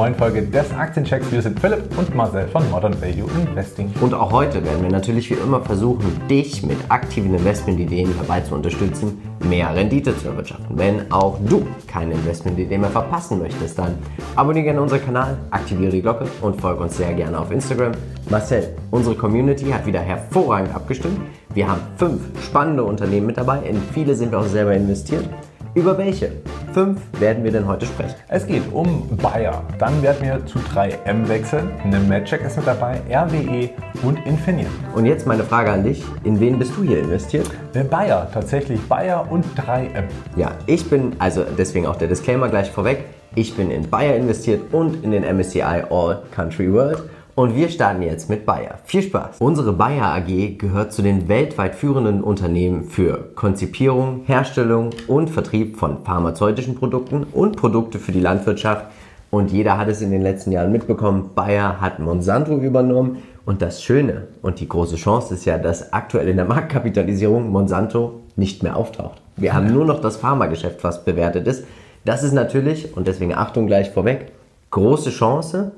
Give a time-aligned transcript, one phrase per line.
[0.00, 1.30] Neuen Folge des Aktienchecks.
[1.30, 3.92] Wir sind Philipp und Marcel von Modern Value Investing.
[4.00, 8.54] Und auch heute werden wir natürlich wie immer versuchen, dich mit aktiven Investmentideen dabei zu
[8.54, 10.78] unterstützen, mehr Rendite zu erwirtschaften.
[10.78, 13.98] Wenn auch du keine Investmentidee mehr verpassen möchtest, dann
[14.36, 17.92] abonniere gerne unseren Kanal, aktiviere die Glocke und folge uns sehr gerne auf Instagram.
[18.30, 21.20] Marcel, unsere Community hat wieder hervorragend abgestimmt.
[21.52, 25.28] Wir haben fünf spannende Unternehmen mit dabei, in viele sind wir auch selber investiert.
[25.74, 26.32] Über welche?
[26.72, 28.16] Fünf werden wir denn heute sprechen.
[28.26, 29.62] Es geht um Bayer.
[29.78, 31.70] Dann werden wir zu 3M wechseln.
[31.84, 33.70] Eine Medcheck ist mit dabei, RWE
[34.02, 34.70] und Infineon.
[34.96, 36.02] Und jetzt meine Frage an dich.
[36.24, 37.48] In wen bist du hier investiert?
[37.74, 40.04] Äh, Bayer, tatsächlich Bayer und 3M.
[40.34, 43.04] Ja, ich bin, also deswegen auch der Disclaimer gleich vorweg.
[43.36, 46.98] Ich bin in Bayer investiert und in den MSCI All Country World.
[47.40, 48.80] Und wir starten jetzt mit Bayer.
[48.84, 49.38] Viel Spaß!
[49.38, 56.04] Unsere Bayer AG gehört zu den weltweit führenden Unternehmen für Konzipierung, Herstellung und Vertrieb von
[56.04, 58.84] pharmazeutischen Produkten und Produkte für die Landwirtschaft.
[59.30, 63.22] Und jeder hat es in den letzten Jahren mitbekommen, Bayer hat Monsanto übernommen.
[63.46, 68.20] Und das Schöne und die große Chance ist ja, dass aktuell in der Marktkapitalisierung Monsanto
[68.36, 69.22] nicht mehr auftaucht.
[69.38, 71.64] Wir haben nur noch das Pharmageschäft, was bewertet ist.
[72.04, 74.30] Das ist natürlich, und deswegen Achtung gleich vorweg,
[74.70, 75.72] große Chance,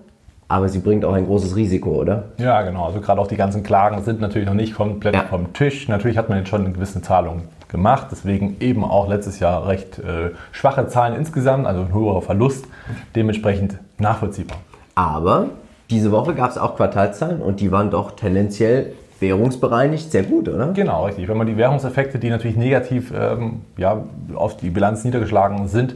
[0.52, 2.24] aber sie bringt auch ein großes Risiko, oder?
[2.36, 2.84] Ja, genau.
[2.84, 5.22] Also gerade auch die ganzen Klagen sind natürlich noch nicht komplett ja.
[5.22, 5.88] vom Tisch.
[5.88, 9.98] Natürlich hat man jetzt schon eine gewisse Zahlung gemacht, deswegen eben auch letztes Jahr recht
[9.98, 12.66] äh, schwache Zahlen insgesamt, also ein höherer Verlust,
[13.16, 14.58] dementsprechend nachvollziehbar.
[14.94, 15.46] Aber
[15.88, 20.66] diese Woche gab es auch Quartalzahlen und die waren doch tendenziell währungsbereinigt sehr gut, oder?
[20.74, 21.28] Genau, richtig.
[21.28, 25.94] Wenn man die Währungseffekte, die natürlich negativ ähm, ja, auf die Bilanz niedergeschlagen sind,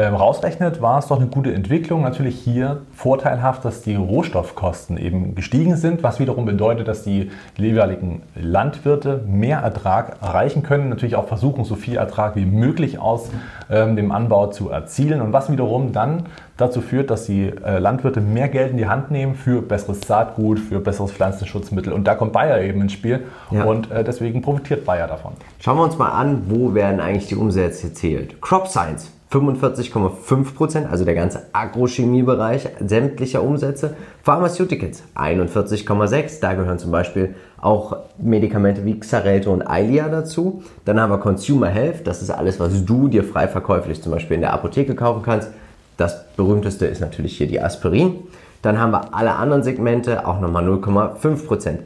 [0.00, 2.02] rausrechnet, war es doch eine gute Entwicklung.
[2.02, 8.22] Natürlich hier vorteilhaft, dass die Rohstoffkosten eben gestiegen sind, was wiederum bedeutet, dass die jeweiligen
[8.34, 13.30] Landwirte mehr Ertrag erreichen können, natürlich auch versuchen, so viel Ertrag wie möglich aus
[13.70, 16.24] ähm, dem Anbau zu erzielen und was wiederum dann
[16.56, 20.58] dazu führt, dass die äh, Landwirte mehr Geld in die Hand nehmen für besseres Saatgut,
[20.58, 21.92] für besseres Pflanzenschutzmittel.
[21.92, 23.64] Und da kommt Bayer eben ins Spiel ja.
[23.64, 25.32] und äh, deswegen profitiert Bayer davon.
[25.58, 28.40] Schauen wir uns mal an, wo werden eigentlich die Umsätze erzielt.
[28.40, 33.96] Crop Science 45,5 Prozent, also der ganze Agrochemiebereich sämtlicher Umsätze.
[34.22, 40.62] Pharmaceuticals 41,6, da gehören zum Beispiel auch Medikamente wie Xarelto und Eylea dazu.
[40.84, 44.36] Dann haben wir Consumer Health, das ist alles, was du dir frei verkäuflich zum Beispiel
[44.36, 45.50] in der Apotheke kaufen kannst.
[45.96, 48.18] Das berühmteste ist natürlich hier die Aspirin.
[48.62, 51.80] Dann haben wir alle anderen Segmente, auch nochmal 0,5 Prozent.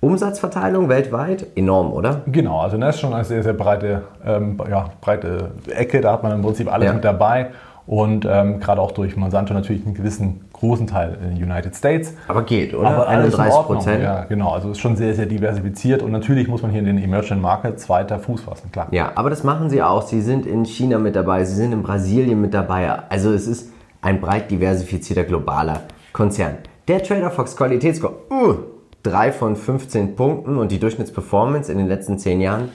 [0.00, 2.22] Umsatzverteilung weltweit enorm, oder?
[2.26, 6.00] Genau, also das ist schon eine sehr, sehr breite, ähm, ja, breite Ecke.
[6.00, 6.94] Da hat man im Prinzip alles ja.
[6.94, 7.50] mit dabei.
[7.86, 12.14] Und ähm, gerade auch durch Monsanto natürlich einen gewissen großen Teil in den United States.
[12.28, 12.88] Aber geht, oder?
[12.88, 14.02] Aber 31 Prozent.
[14.02, 14.52] Ja, genau.
[14.52, 16.02] Also ist schon sehr, sehr diversifiziert.
[16.02, 18.86] Und natürlich muss man hier in den Emerging Markets weiter Fuß fassen, klar.
[18.92, 20.02] Ja, aber das machen sie auch.
[20.02, 22.90] Sie sind in China mit dabei, sie sind in Brasilien mit dabei.
[23.08, 23.72] Also es ist
[24.02, 25.80] ein breit diversifizierter globaler
[26.12, 26.58] Konzern.
[26.86, 28.14] Der Trader Fox Qualitätsscore.
[28.30, 28.54] Uh,
[29.02, 32.68] 3 von 15 Punkten und die Durchschnittsperformance in den letzten 10 Jahren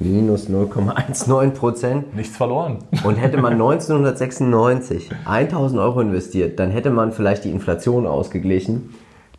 [0.00, 2.16] minus 0,19 Prozent.
[2.16, 2.78] Nichts verloren.
[3.04, 8.94] Und hätte man 1996 1000 Euro investiert, dann hätte man vielleicht die Inflation ausgeglichen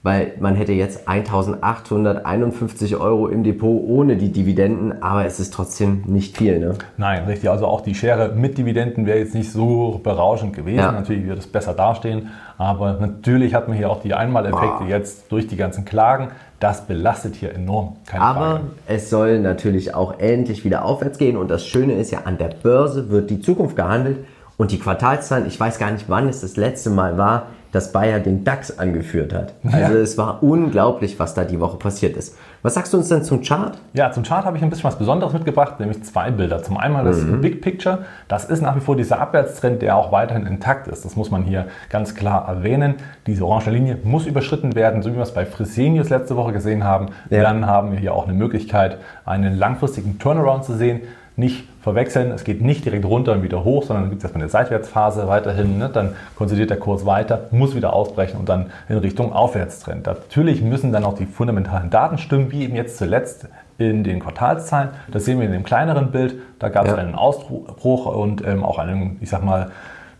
[0.05, 6.03] weil man hätte jetzt 1851 Euro im Depot ohne die Dividenden, aber es ist trotzdem
[6.05, 6.59] nicht viel.
[6.59, 6.75] Ne?
[6.97, 7.49] Nein, richtig.
[7.49, 10.77] Also auch die Schere mit Dividenden wäre jetzt nicht so berauschend gewesen.
[10.77, 10.91] Ja.
[10.91, 12.29] Natürlich wird es besser dastehen,
[12.59, 14.87] aber natürlich hat man hier auch die Einmaleffekte Boah.
[14.87, 16.27] jetzt durch die ganzen Klagen.
[16.59, 17.95] Das belastet hier enorm.
[18.05, 18.63] Keine aber Frage.
[18.85, 22.49] es soll natürlich auch endlich wieder aufwärts gehen und das Schöne ist ja, an der
[22.61, 24.19] Börse wird die Zukunft gehandelt
[24.57, 28.21] und die Quartalszahlen, ich weiß gar nicht, wann es das letzte Mal war, dass Bayer
[28.21, 29.53] den DAX angeführt hat.
[29.65, 29.99] Also ja.
[29.99, 32.37] es war unglaublich, was da die Woche passiert ist.
[32.61, 33.77] Was sagst du uns denn zum Chart?
[33.91, 36.63] Ja, zum Chart habe ich ein bisschen was Besonderes mitgebracht, nämlich zwei Bilder.
[36.63, 37.41] Zum einen das mhm.
[37.41, 38.05] Big Picture.
[38.29, 41.03] Das ist nach wie vor dieser Abwärtstrend, der auch weiterhin intakt ist.
[41.03, 42.95] Das muss man hier ganz klar erwähnen.
[43.27, 46.85] Diese orange Linie muss überschritten werden, so wie wir es bei Fresenius letzte Woche gesehen
[46.85, 47.07] haben.
[47.29, 47.41] Ja.
[47.41, 51.01] Dann haben wir hier auch eine Möglichkeit, einen langfristigen Turnaround zu sehen
[51.37, 52.31] nicht verwechseln.
[52.31, 55.77] Es geht nicht direkt runter und wieder hoch, sondern gibt es erstmal eine Seitwärtsphase weiterhin.
[55.77, 55.89] Ne?
[55.89, 60.05] Dann konsolidiert der Kurs weiter, muss wieder ausbrechen und dann in Richtung Aufwärtstrend.
[60.05, 63.47] Natürlich müssen dann auch die fundamentalen Daten stimmen, wie eben jetzt zuletzt
[63.77, 64.89] in den Quartalszahlen.
[65.11, 66.35] Das sehen wir in dem kleineren Bild.
[66.59, 66.97] Da gab es ja.
[66.97, 69.71] einen Ausbruch und ähm, auch einen, ich sag mal,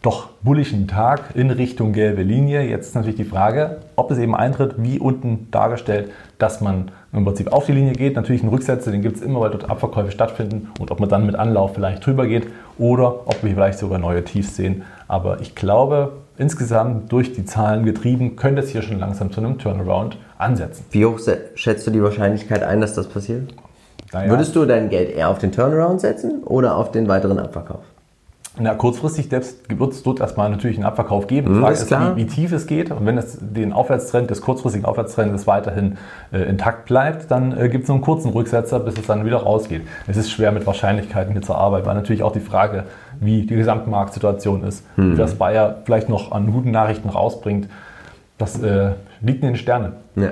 [0.01, 2.61] doch bullischen Tag in Richtung gelbe Linie.
[2.61, 7.25] Jetzt ist natürlich die Frage, ob es eben eintritt, wie unten dargestellt, dass man im
[7.25, 8.15] Prinzip auf die Linie geht.
[8.15, 11.25] Natürlich einen Rücksetzer, den gibt es immer, weil dort Abverkäufe stattfinden und ob man dann
[11.25, 12.47] mit Anlauf vielleicht drüber geht
[12.77, 14.83] oder ob wir vielleicht sogar neue Tiefs sehen.
[15.07, 19.57] Aber ich glaube, insgesamt durch die Zahlen getrieben, könnte es hier schon langsam zu einem
[19.57, 20.85] Turnaround ansetzen.
[20.91, 21.19] Wie hoch
[21.55, 23.53] schätzt du die Wahrscheinlichkeit ein, dass das passiert?
[24.11, 24.29] Naja.
[24.29, 27.83] Würdest du dein Geld eher auf den Turnaround setzen oder auf den weiteren Abverkauf?
[28.57, 31.53] Na, kurzfristig wird es dort erstmal natürlich einen Abverkauf geben.
[31.53, 32.89] Die Frage ist, wie, wie, tief es geht.
[32.91, 35.97] Und wenn es den Aufwärtstrend, des kurzfristigen Aufwärtstrendes weiterhin
[36.31, 39.81] äh, intakt bleibt, dann äh, gibt es einen kurzen Rücksetzer, bis es dann wieder rausgeht.
[40.07, 42.85] Es ist schwer mit Wahrscheinlichkeiten hier zur Arbeit, weil natürlich auch die Frage,
[43.19, 45.13] wie die Gesamtmarktsituation ist, hm.
[45.13, 47.67] wie das Bayer vielleicht noch an guten Nachrichten rausbringt,
[48.37, 48.91] das äh,
[49.21, 49.93] liegt in den Sternen.
[50.15, 50.29] Ja.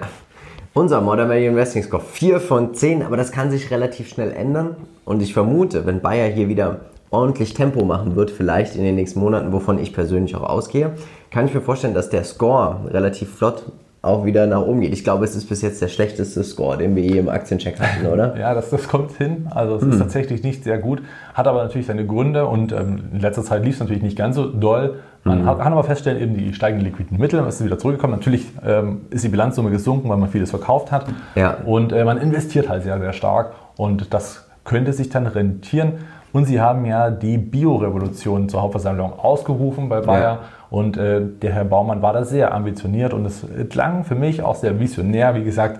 [0.74, 4.76] Unser Modern Value Investing Score 4 von 10, aber das kann sich relativ schnell ändern.
[5.06, 6.80] Und ich vermute, wenn Bayer hier wieder
[7.13, 10.94] ordentlich Tempo machen wird, vielleicht in den nächsten Monaten, wovon ich persönlich auch ausgehe,
[11.31, 13.63] kann ich mir vorstellen, dass der Score relativ flott
[14.01, 14.92] auch wieder nach oben geht.
[14.92, 18.06] Ich glaube, es ist bis jetzt der schlechteste Score, den wir je im Aktiencheck hatten,
[18.06, 18.38] oder?
[18.39, 19.48] ja, das, das kommt hin.
[19.51, 19.92] Also es hm.
[19.92, 21.01] ist tatsächlich nicht sehr gut,
[21.33, 24.36] hat aber natürlich seine Gründe und ähm, in letzter Zeit lief es natürlich nicht ganz
[24.36, 25.00] so doll.
[25.24, 25.57] Man hm.
[25.57, 28.13] kann aber feststellen, eben die steigenden liquiden Mittel, es ist wieder zurückgekommen.
[28.13, 31.06] Natürlich ähm, ist die Bilanzsumme gesunken, weil man vieles verkauft hat.
[31.36, 31.59] Ja.
[31.63, 35.94] Und äh, man investiert halt sehr, sehr stark und das könnte sich dann rentieren.
[36.33, 40.21] Und sie haben ja die Biorevolution zur Hauptversammlung ausgerufen bei Bayer.
[40.21, 40.39] Ja.
[40.71, 44.56] Und äh, der Herr Baumann war da sehr ambitioniert und es klang für mich auch
[44.56, 45.35] sehr visionär.
[45.35, 45.80] Wie gesagt,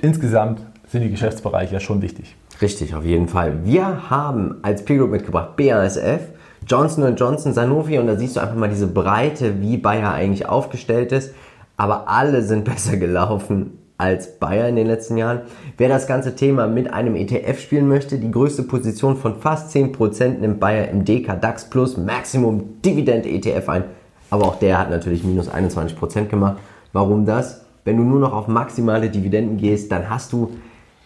[0.00, 2.34] insgesamt sind die Geschäftsbereiche ja schon wichtig.
[2.62, 3.64] Richtig, auf jeden Fall.
[3.64, 6.30] Wir haben als Peer Group mitgebracht BASF,
[6.66, 11.12] Johnson Johnson, Sanofi und da siehst du einfach mal diese Breite, wie Bayer eigentlich aufgestellt
[11.12, 11.34] ist.
[11.76, 15.42] Aber alle sind besser gelaufen als Bayer in den letzten Jahren.
[15.78, 20.40] Wer das ganze Thema mit einem ETF spielen möchte, die größte Position von fast 10%
[20.40, 23.84] nimmt Bayer im DK DAX Plus Maximum Dividend ETF ein.
[24.28, 26.56] Aber auch der hat natürlich minus 21% gemacht.
[26.92, 27.64] Warum das?
[27.84, 30.50] Wenn du nur noch auf maximale Dividenden gehst, dann hast du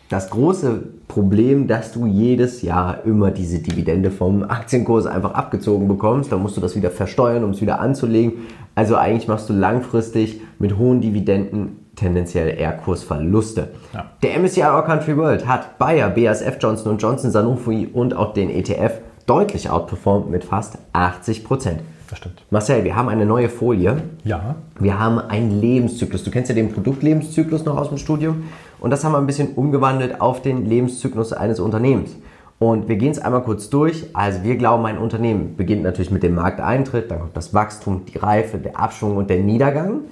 [0.08, 6.30] das große Problem, dass du jedes Jahr immer diese Dividende vom Aktienkurs einfach abgezogen bekommst.
[6.30, 8.34] Dann musst du das wieder versteuern, um es wieder anzulegen.
[8.74, 13.68] Also eigentlich machst du langfristig mit hohen Dividenden tendenziell eher Kursverluste.
[13.94, 14.04] Ja.
[14.22, 19.00] Der MSCI All Country World hat Bayer, BASF, Johnson Johnson, Sanofi und auch den ETF
[19.26, 21.80] deutlich outperformt mit fast 80 Prozent.
[22.08, 22.44] Das stimmt.
[22.50, 24.02] Marcel, wir haben eine neue Folie.
[24.24, 24.56] Ja.
[24.78, 26.22] Wir haben einen Lebenszyklus.
[26.22, 28.44] Du kennst ja den Produktlebenszyklus noch aus dem Studium.
[28.78, 32.16] Und das haben wir ein bisschen umgewandelt auf den Lebenszyklus eines Unternehmens.
[32.58, 34.06] Und wir gehen es einmal kurz durch.
[34.14, 38.18] Also wir glauben, ein Unternehmen beginnt natürlich mit dem Markteintritt, dann kommt das Wachstum, die
[38.18, 40.02] Reife, der Abschwung und der Niedergang.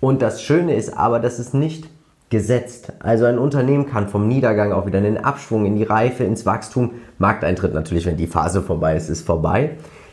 [0.00, 1.88] Und das Schöne ist aber, dass es nicht
[2.28, 2.92] gesetzt.
[3.00, 6.44] Also ein Unternehmen kann vom Niedergang auch wieder in den Abschwung, in die Reife, ins
[6.44, 9.72] Wachstum, Markteintritt natürlich, wenn die Phase vorbei ist, ist vorbei.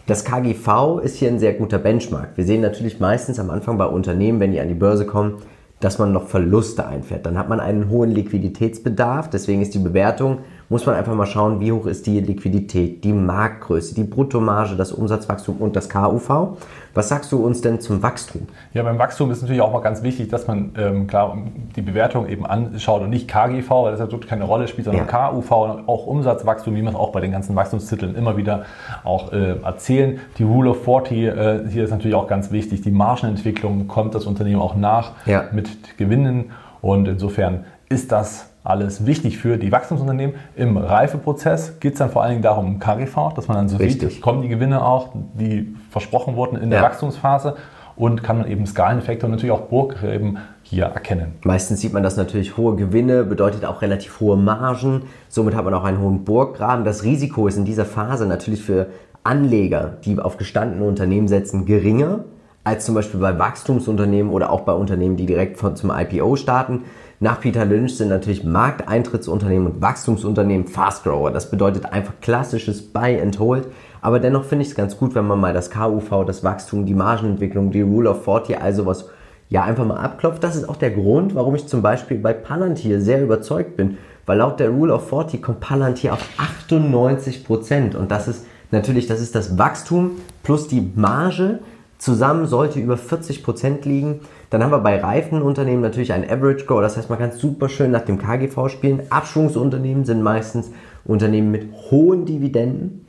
[0.10, 2.30] Das KGV ist hier ein sehr guter Benchmark.
[2.34, 5.36] Wir sehen natürlich meistens am Anfang bei Unternehmen, wenn die an die Börse kommen,
[5.82, 7.28] dass man noch Verluste einfährt.
[7.28, 11.60] Dann hat man einen hohen Liquiditätsbedarf, deswegen ist die Bewertung muss man einfach mal schauen,
[11.60, 16.57] wie hoch ist die Liquidität, die Marktgröße, die Bruttomarge, das Umsatzwachstum und das KUV.
[16.94, 18.48] Was sagst du uns denn zum Wachstum?
[18.74, 21.38] Ja, beim Wachstum ist natürlich auch mal ganz wichtig, dass man ähm, klar
[21.75, 25.30] die Bewertung eben anschaut und nicht KGV, weil das natürlich keine Rolle spielt, sondern ja.
[25.30, 28.66] KUV und auch Umsatzwachstum, wie man es auch bei den ganzen Wachstumstiteln immer wieder
[29.04, 30.19] auch äh, erzählen.
[30.38, 32.81] Die Rule of 40 äh, hier ist natürlich auch ganz wichtig.
[32.81, 35.45] Die Margenentwicklung kommt das Unternehmen auch nach ja.
[35.51, 36.51] mit Gewinnen
[36.81, 40.35] und insofern ist das alles wichtig für die Wachstumsunternehmen.
[40.56, 44.14] Im Reifeprozess geht es dann vor allen Dingen darum, KGV, dass man dann so Richtig.
[44.14, 46.85] sieht, kommen die Gewinne auch, die versprochen wurden in der ja.
[46.85, 47.56] Wachstumsphase
[47.95, 51.33] und kann man eben Skaleneffekte und natürlich auch Burggräben hier erkennen.
[51.44, 55.04] Meistens sieht man, dass natürlich hohe Gewinne bedeutet auch relativ hohe Margen.
[55.28, 56.85] Somit hat man auch einen hohen Burggraben.
[56.85, 58.88] Das Risiko ist in dieser Phase natürlich für
[59.23, 62.19] Anleger, die auf gestandene Unternehmen setzen, geringer
[62.64, 66.83] als zum Beispiel bei Wachstumsunternehmen oder auch bei Unternehmen, die direkt von, zum IPO starten.
[67.21, 71.31] Nach Peter Lynch sind natürlich Markteintrittsunternehmen und Wachstumsunternehmen Fast Grower.
[71.31, 73.68] Das bedeutet einfach klassisches Buy and Hold.
[73.99, 76.94] Aber dennoch finde ich es ganz gut, wenn man mal das KUV, das Wachstum, die
[76.94, 79.09] Margenentwicklung, die Rule of 40, also was
[79.49, 80.42] ja einfach mal abklopft.
[80.42, 83.97] Das ist auch der Grund, warum ich zum Beispiel bei Palantir sehr überzeugt bin.
[84.26, 86.23] Weil laut der Rule of 40 kommt Palantir auf
[86.64, 87.44] 98%.
[87.44, 90.11] Prozent Und das ist natürlich, das ist das Wachstum
[90.42, 91.59] plus die Marge.
[92.00, 94.22] Zusammen sollte über 40 Prozent liegen.
[94.50, 97.92] Dann haben wir bei Reifenunternehmen natürlich einen Average Score, das heißt, man kann super schön
[97.92, 99.02] nach dem KGV spielen.
[99.10, 100.72] Abschwungsunternehmen sind meistens
[101.04, 103.06] Unternehmen mit hohen Dividenden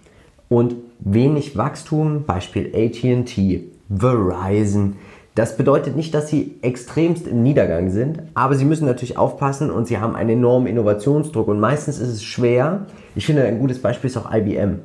[0.48, 4.96] und wenig Wachstum, Beispiel AT&T, Verizon.
[5.36, 9.86] Das bedeutet nicht, dass sie extremst im Niedergang sind, aber sie müssen natürlich aufpassen und
[9.86, 12.86] sie haben einen enormen Innovationsdruck und meistens ist es schwer.
[13.14, 14.80] Ich finde, ein gutes Beispiel ist auch IBM.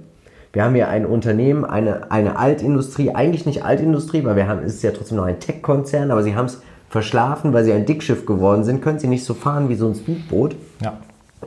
[0.55, 4.75] Wir haben hier ein Unternehmen, eine, eine Altindustrie, eigentlich nicht Altindustrie, weil wir haben, es
[4.75, 8.25] ist ja trotzdem noch ein Tech-Konzern, aber sie haben es verschlafen, weil sie ein Dickschiff
[8.25, 10.55] geworden sind, können sie nicht so fahren wie so ein Speedboot.
[10.81, 10.93] Ja.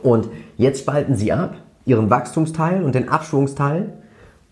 [0.03, 3.93] Und jetzt spalten sie ab, ihren Wachstumsteil und den Abschwungsteil.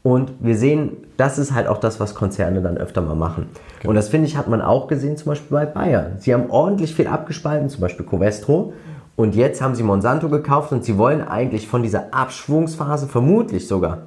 [0.02, 3.50] Und wir sehen, das ist halt auch das, was Konzerne dann öfter mal machen.
[3.84, 6.14] Und das finde ich, hat man auch gesehen, zum Beispiel bei Bayer.
[6.18, 8.74] Sie haben ordentlich viel abgespalten, zum Beispiel Covestro.
[9.16, 14.00] Und jetzt haben sie Monsanto gekauft und sie wollen eigentlich von dieser Abschwungsphase vermutlich sogar,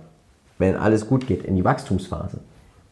[0.61, 2.39] wenn alles gut geht, in die Wachstumsphase.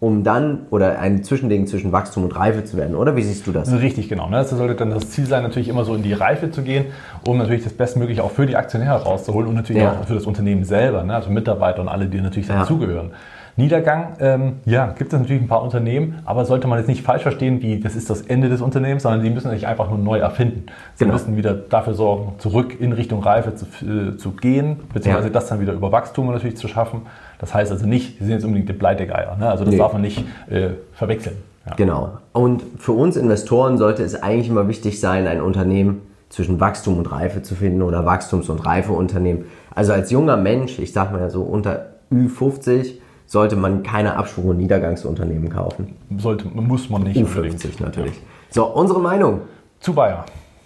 [0.01, 3.17] Um dann, oder ein Zwischending zwischen Wachstum und Reife zu werden, oder?
[3.17, 3.73] Wie siehst du das?
[3.73, 4.27] Richtig, genau.
[4.31, 4.37] Ne?
[4.37, 6.87] Das sollte dann das Ziel sein, natürlich immer so in die Reife zu gehen,
[7.27, 9.99] um natürlich das Bestmögliche auch für die Aktionäre rauszuholen und natürlich Ja.
[10.01, 11.15] auch für das Unternehmen selber, ne?
[11.17, 12.61] also Mitarbeiter und alle, die natürlich Ja.
[12.61, 13.11] dazugehören.
[13.57, 17.23] Niedergang, ähm, ja, gibt es natürlich ein paar Unternehmen, aber sollte man jetzt nicht falsch
[17.23, 20.19] verstehen, wie das ist das Ende des Unternehmens, sondern die müssen sich einfach nur neu
[20.21, 20.67] erfinden.
[20.95, 21.15] Sie Genau.
[21.15, 25.33] müssen wieder dafür sorgen, zurück in Richtung Reife zu, äh, zu gehen, beziehungsweise Ja.
[25.35, 27.03] das dann wieder über Wachstum natürlich zu schaffen.
[27.39, 29.37] Das heißt also nicht, sie sind jetzt unbedingt die Pleitegeier.
[29.37, 29.49] Ne?
[29.49, 29.79] Also das Nee.
[29.79, 31.37] darf man nicht äh, verwechseln.
[31.67, 31.75] Ja.
[31.75, 32.19] Genau.
[32.33, 37.11] Und für uns Investoren sollte es eigentlich immer wichtig sein, ein Unternehmen zwischen Wachstum und
[37.11, 39.45] Reife zu finden oder Wachstums- und Reifeunternehmen.
[39.75, 42.95] Also als junger Mensch, ich sag mal so unter Ü50,
[43.27, 45.95] sollte man keine Abschwung- und Niedergangsunternehmen kaufen.
[46.17, 47.61] Sollte, muss man nicht unbedingt.
[47.63, 48.15] U50 natürlich.
[48.51, 49.43] So, unsere Meinung.
[49.81, 50.25] Zu Bayer.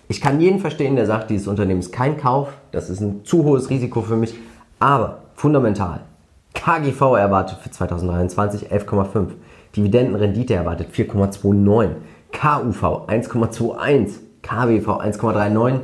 [0.09, 3.45] Ich kann jeden verstehen, der sagt, dieses Unternehmen ist kein Kauf, das ist ein zu
[3.45, 4.35] hohes Risiko für mich.
[4.79, 6.00] Aber fundamental,
[6.54, 9.28] KGV erwartet für 2023 11,5,
[9.75, 11.88] Dividendenrendite erwartet 4,29,
[12.32, 15.80] KUV 1,21, KWV 1,39.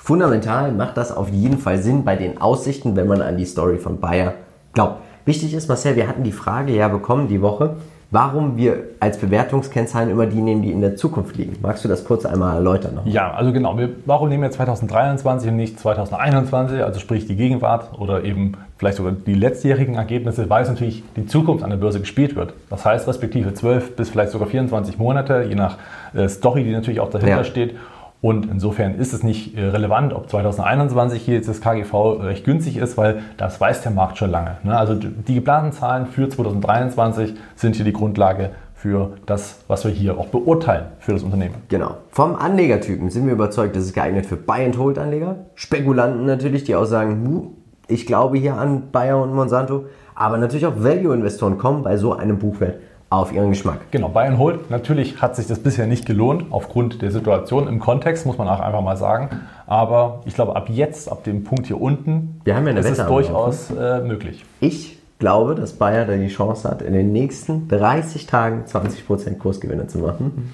[0.00, 3.78] Fundamental macht das auf jeden Fall Sinn bei den Aussichten, wenn man an die Story
[3.78, 4.34] von Bayer
[4.72, 5.02] glaubt.
[5.24, 7.76] Wichtig ist, Marcel, wir hatten die Frage ja bekommen die Woche,
[8.10, 11.56] warum wir als Bewertungskennzahlen immer die nehmen, die in der Zukunft liegen.
[11.60, 12.94] Magst du das kurz einmal erläutern?
[12.94, 13.06] Noch?
[13.06, 13.76] Ja, also genau.
[13.76, 18.96] Wir, warum nehmen wir 2023 und nicht 2021, also sprich die Gegenwart oder eben vielleicht
[18.96, 22.54] sogar die letztjährigen Ergebnisse, weil es natürlich die Zukunft an der Börse gespielt wird.
[22.70, 25.76] Das heißt respektive 12 bis vielleicht sogar 24 Monate, je nach
[26.14, 27.44] äh, Story, die natürlich auch dahinter Ja.
[27.44, 27.74] steht.
[28.20, 32.76] Und insofern ist es nicht äh, relevant, ob 2021 hier jetzt das KGV recht günstig
[32.76, 34.56] ist, weil das weiß der Markt schon lange.
[34.64, 34.76] Ne?
[34.76, 40.18] Also die geplanten Zahlen für 2023 sind hier die Grundlage für das, was wir hier
[40.18, 41.54] auch beurteilen für das Unternehmen.
[41.68, 41.96] Genau.
[42.10, 45.36] Vom Anlegertypen sind wir überzeugt, das ist geeignet für Buy-and-Hold-Anleger.
[45.54, 47.52] Spekulanten natürlich, die auch sagen, "Hu,
[47.88, 49.86] ich glaube hier an Bayer und Monsanto.
[50.14, 53.90] Aber natürlich auch Value-Investoren kommen bei so einem Buchwert auf ihren Geschmack.
[53.90, 54.70] Genau, Buy and Hold.
[54.70, 58.60] Natürlich hat sich das bisher nicht gelohnt, aufgrund der Situation im Kontext, muss man auch
[58.60, 59.30] einfach mal sagen.
[59.66, 62.86] Aber ich glaube, ab jetzt, ab dem Punkt hier unten, Wir haben ja eine ist
[62.86, 64.44] es Wette am durchaus äh, möglich.
[64.60, 69.86] Ich glaube, dass Bayer da die Chance hat, in den nächsten 30 Tagen 20% Kursgewinne
[69.86, 70.52] zu machen.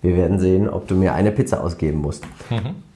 [0.00, 2.24] Wir werden sehen, ob du mir eine Pizza ausgeben musst.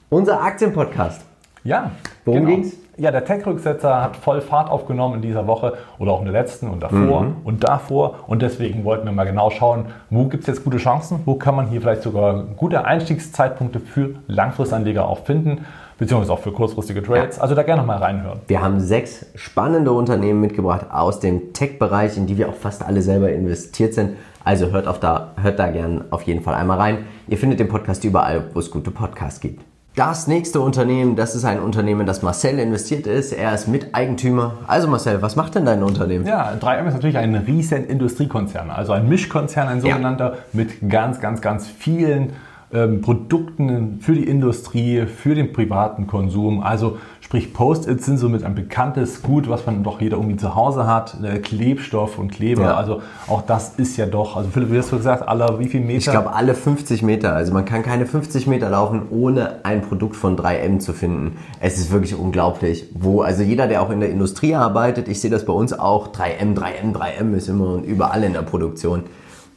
[0.09, 1.21] Unser Aktienpodcast.
[1.65, 1.91] Ja.
[2.25, 2.55] Worum genau.
[2.55, 2.82] ging's?
[2.95, 6.69] Ja, der Tech-Rücksetzer hat voll Fahrt aufgenommen in dieser Woche oder auch in der letzten
[6.69, 7.35] und davor Mhm.
[7.43, 8.15] und davor.
[8.27, 11.55] Und deswegen wollten wir mal genau schauen, wo gibt es jetzt gute Chancen, wo kann
[11.55, 15.65] man hier vielleicht sogar gute Einstiegszeitpunkte für Langfristanleger auch finden,
[15.97, 17.39] beziehungsweise auch für kurzfristige Trades.
[17.39, 18.41] Also da gerne noch mal reinhören.
[18.47, 23.01] Wir haben sechs spannende Unternehmen mitgebracht aus dem Tech-Bereich, in die wir auch fast alle
[23.01, 24.17] selber investiert sind.
[24.43, 26.97] Also hört, auf da, hört da gern auf jeden Fall einmal rein.
[27.27, 29.63] Ihr findet den Podcast überall, wo es gute Podcasts gibt.
[29.95, 33.31] Das nächste Unternehmen, das ist ein Unternehmen, das Marcel investiert ist.
[33.31, 34.55] Er ist Miteigentümer.
[34.65, 36.25] Also Marcel, was macht denn dein Unternehmen?
[36.25, 41.41] Ja, 3M ist natürlich ein riesen Industriekonzern, also ein Mischkonzern, ein sogenannter, mit ganz, ganz,
[41.41, 42.33] ganz vielen
[42.73, 46.63] ähm, Produkten für die Industrie, für den privaten Konsum.
[46.63, 46.97] Also
[47.33, 51.17] sprich Post-its sind somit ein bekanntes Gut, was man doch jeder irgendwie zu Hause hat.
[51.23, 52.75] Äh, Klebstoff und Kleber, Ja.
[52.75, 55.81] also auch das ist ja doch, also Philipp, wie hast du gesagt, aller wie viel
[55.81, 55.97] Meter?
[55.97, 57.33] Ich glaube, alle 50 Meter.
[57.33, 61.37] Also man kann keine 50 Meter laufen, ohne ein Produkt von 3M zu finden.
[61.59, 62.85] Es ist wirklich unglaublich.
[62.93, 66.09] Wo, also jeder, der auch in der Industrie arbeitet, ich sehe das bei uns auch,
[66.09, 69.05] 3M, 3M, 3M ist immer und überall in der Produktion.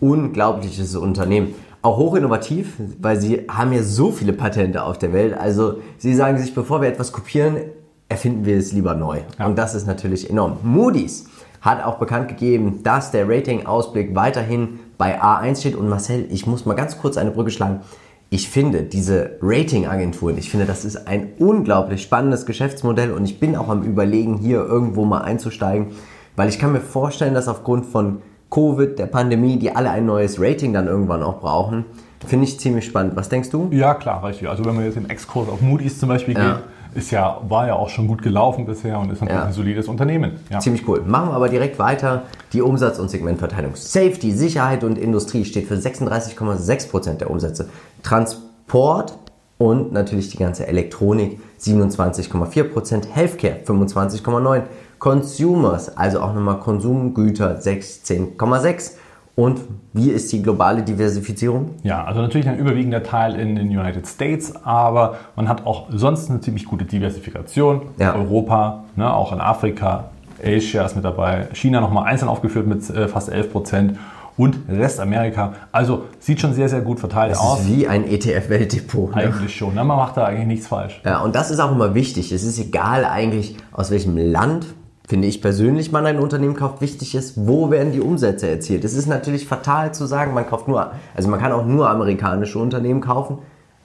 [0.00, 1.54] Unglaubliches Unternehmen.
[1.86, 5.38] Auch hoch innovativ, weil sie haben ja so viele Patente auf der Welt.
[5.38, 7.58] Also sie sagen sich, bevor wir etwas kopieren,
[8.08, 9.20] erfinden wir es lieber neu.
[9.38, 10.56] Und das ist natürlich enorm.
[10.64, 11.26] Moody's
[11.60, 15.76] hat auch bekannt gegeben, dass der Rating-Ausblick weiterhin bei A1 steht.
[15.76, 17.82] Und Marcel, ich muss mal ganz kurz eine Brücke schlagen.
[18.30, 23.54] Ich finde diese Rating-Agenturen, ich finde, das ist ein unglaublich spannendes Geschäftsmodell und ich bin
[23.54, 25.92] auch am Überlegen, hier irgendwo mal einzusteigen,
[26.34, 30.40] weil ich kann mir vorstellen, dass aufgrund von Covid, der Pandemie, die alle ein neues
[30.40, 31.84] Rating dann irgendwann auch brauchen,
[32.26, 33.16] finde ich ziemlich spannend.
[33.16, 33.68] Was denkst du?
[33.70, 34.48] Ja, klar, richtig.
[34.48, 36.54] Also wenn man jetzt im Exkurs auf Moody's zum Beispiel Ja.
[36.54, 36.62] geht,
[36.94, 39.46] ist ja, war ja auch schon gut gelaufen bisher und ist natürlich Ja.
[39.46, 40.32] ein solides Unternehmen.
[40.50, 40.60] Ja.
[40.60, 41.02] Ziemlich cool.
[41.06, 42.22] Machen wir aber direkt weiter.
[42.54, 43.72] Die Umsatz- und Segmentverteilung.
[43.74, 47.68] Safety, Sicherheit und Industrie steht für 36,6% der Umsätze.
[48.02, 49.18] Transport
[49.58, 53.08] und natürlich die ganze Elektronik 27,4%.
[53.12, 54.62] Healthcare 25,9%.
[54.98, 58.92] Consumers, also auch nochmal Konsumgüter 16,6.
[59.34, 59.60] Und
[59.92, 61.74] wie ist die globale Diversifizierung?
[61.82, 66.30] Ja, also natürlich ein überwiegender Teil in den United States, aber man hat auch sonst
[66.30, 67.82] eine ziemlich gute Diversifikation.
[67.98, 68.14] Ja.
[68.14, 70.04] Europa, ne, auch in Afrika,
[70.42, 73.98] Asia ist mit dabei, China nochmal einzeln aufgeführt mit äh, fast 11 Prozent
[74.38, 75.52] und Restamerika.
[75.72, 77.60] Also sieht schon sehr, sehr gut verteilt Das aus.
[77.60, 79.16] ist wie ein ETF-Weltdepot.
[79.16, 79.22] Ne?
[79.22, 79.74] Eigentlich schon.
[79.74, 79.84] Ne?
[79.84, 81.00] Man macht da eigentlich nichts falsch.
[81.04, 82.32] Ja, und das ist auch immer wichtig.
[82.32, 84.66] Es ist egal eigentlich, aus welchem Land,
[85.06, 86.80] finde ich persönlich, man ein Unternehmen kauft.
[86.80, 88.84] Wichtig ist, wo werden die Umsätze erzielt.
[88.84, 92.58] Es ist natürlich fatal zu sagen, man kauft nur, also man kann auch nur amerikanische
[92.58, 93.38] Unternehmen kaufen,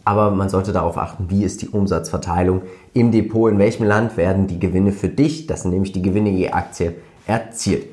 [0.04, 2.64] aber man sollte darauf achten, wie ist die Umsatzverteilung
[2.94, 6.32] im Depot, in welchem Land werden die Gewinne für dich, das sind nämlich die Gewinne
[6.32, 6.96] je Aktie,
[7.28, 7.86] erzielt.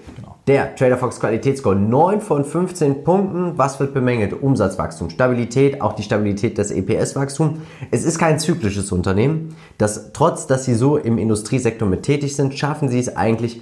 [0.48, 3.58] Der TraderFox Qualitätsscore 9 von 15 Punkten.
[3.58, 4.32] Was wird bemängelt?
[4.32, 7.58] Umsatzwachstum, Stabilität, auch die Stabilität des EPS-Wachstums.
[7.90, 9.54] Es ist kein zyklisches Unternehmen.
[9.76, 13.60] Das, trotz, dass sie so im Industriesektor mit tätig sind, schaffen sie es eigentlich,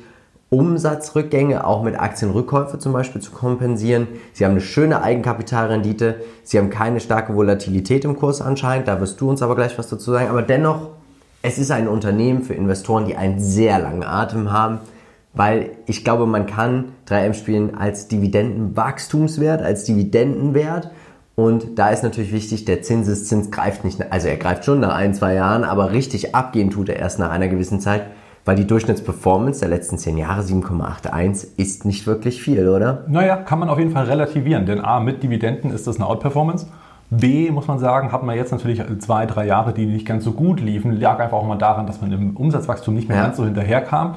[0.48, 4.06] Umsatzrückgänge auch mit Aktienrückkäufe zum Beispiel zu kompensieren.
[4.32, 6.20] Sie haben eine schöne Eigenkapitalrendite.
[6.44, 8.86] Sie haben keine starke Volatilität im Kurs anscheinend.
[8.86, 10.28] Da wirst du uns aber gleich was dazu sagen.
[10.28, 10.90] Aber dennoch,
[11.42, 14.78] es ist ein Unternehmen für Investoren, die einen sehr langen Atem haben
[15.36, 20.90] weil ich glaube, man kann 3M spielen als Dividendenwachstumswert, als Dividendenwert.
[21.34, 25.12] Und da ist natürlich wichtig, der Zinseszins greift nicht, also er greift schon nach ein,
[25.14, 28.06] zwei Jahren, aber richtig abgehen tut er erst nach einer gewissen Zeit,
[28.46, 33.04] weil die Durchschnittsperformance der letzten zehn Jahre 7,81 ist nicht wirklich viel, oder?
[33.08, 36.68] Naja, kann man auf jeden Fall relativieren, denn A, mit Dividenden ist das eine Outperformance.
[37.10, 40.32] B, muss man sagen, hat man jetzt natürlich zwei, drei Jahre, die nicht ganz so
[40.32, 43.24] gut liefen, lag einfach auch mal daran, dass man im Umsatzwachstum nicht mehr Ja.
[43.24, 44.16] ganz so hinterherkam.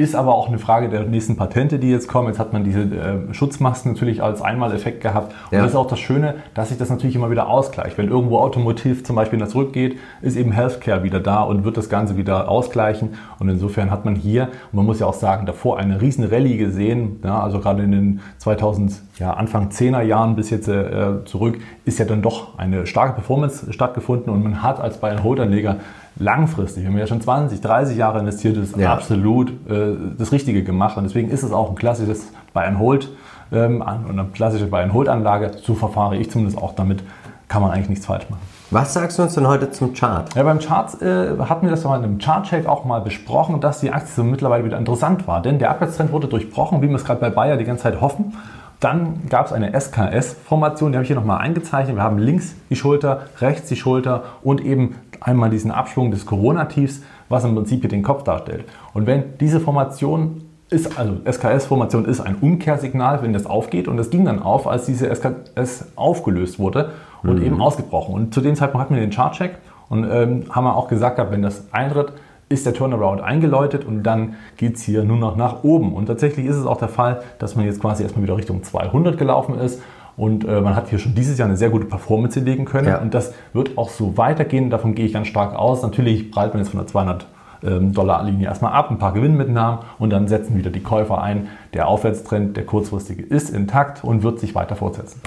[0.00, 2.28] Ist aber auch eine Frage der nächsten Patente, die jetzt kommen.
[2.28, 5.34] Jetzt hat man diese äh, Schutzmasken natürlich als Einmaleffekt gehabt.
[5.50, 5.60] Und Ja.
[5.60, 7.98] das ist auch das Schöne, dass sich das natürlich immer wieder ausgleicht.
[7.98, 11.90] Wenn irgendwo Automotiv zum Beispiel wieder zurückgeht, ist eben Healthcare wieder da und wird das
[11.90, 13.10] Ganze wieder ausgleichen.
[13.38, 16.56] Und insofern hat man hier, und man muss ja auch sagen, davor eine riesen Rallye
[16.56, 17.20] gesehen.
[17.22, 21.98] Ja, also gerade in den 2000, ja, Anfang 10er Jahren bis jetzt äh, zurück, ist
[21.98, 24.32] ja dann doch eine starke Performance stattgefunden.
[24.32, 25.76] Und man hat als Buy-and-Hold-Anleger
[26.16, 28.92] langfristig, wenn man ja schon 20, 30 Jahre investiert ist, Ja.
[28.92, 30.96] absolut äh, das Richtige gemacht.
[30.96, 33.08] Und deswegen ist es auch ein klassisches Buy-and-Hold
[33.52, 35.52] ähm, und eine klassische Buy-and-Hold-Anlage.
[35.62, 37.02] So verfahre ich zumindest auch damit.
[37.48, 38.40] Kann man eigentlich nichts falsch machen.
[38.70, 40.32] Was sagst du uns denn heute zum Chart?
[40.36, 43.80] Ja, beim Charts äh, hatten wir das ja in einem Chartcheck auch mal besprochen, dass
[43.80, 45.42] die Aktie so mittlerweile wieder interessant war.
[45.42, 48.34] Denn der Abwärtstrend wurde durchbrochen, wie wir es gerade bei Bayer die ganze Zeit hoffen.
[48.78, 51.96] Dann gab es eine SKS-Formation, die habe ich hier nochmal eingezeichnet.
[51.96, 57.02] Wir haben links die Schulter, rechts die Schulter und eben einmal diesen Abschwung des Corona-Tiefs,
[57.28, 58.64] was im Prinzip hier den Kopf darstellt.
[58.94, 64.10] Und wenn diese Formation ist, also SKS-Formation ist ein Umkehrsignal, wenn das aufgeht und das
[64.10, 68.14] ging dann auf, als diese SKS aufgelöst wurde und eben ausgebrochen.
[68.14, 71.32] Und zu dem Zeitpunkt hatten wir den Chartcheck und ähm, haben wir auch gesagt, gehabt,
[71.32, 72.12] wenn das eintritt,
[72.48, 75.94] ist der Turnaround eingeläutet und dann geht es hier nur noch nach oben.
[75.94, 79.16] Und tatsächlich ist es auch der Fall, dass man jetzt quasi erstmal wieder Richtung 200
[79.16, 79.80] gelaufen ist.
[80.16, 82.88] Und äh, man hat hier schon dieses Jahr eine sehr gute Performance hinlegen können.
[82.88, 83.00] Ja.
[83.00, 84.70] Und das wird auch so weitergehen.
[84.70, 85.82] Davon gehe ich ganz stark aus.
[85.82, 87.26] Natürlich prallt man jetzt von der 200
[87.62, 91.48] ähm, Dollar Linie erstmal ab, ein paar Gewinnmitnahmen und dann setzen wieder die Käufer ein.
[91.74, 95.20] Der Aufwärtstrend, der kurzfristige, ist intakt und wird sich weiter fortsetzen.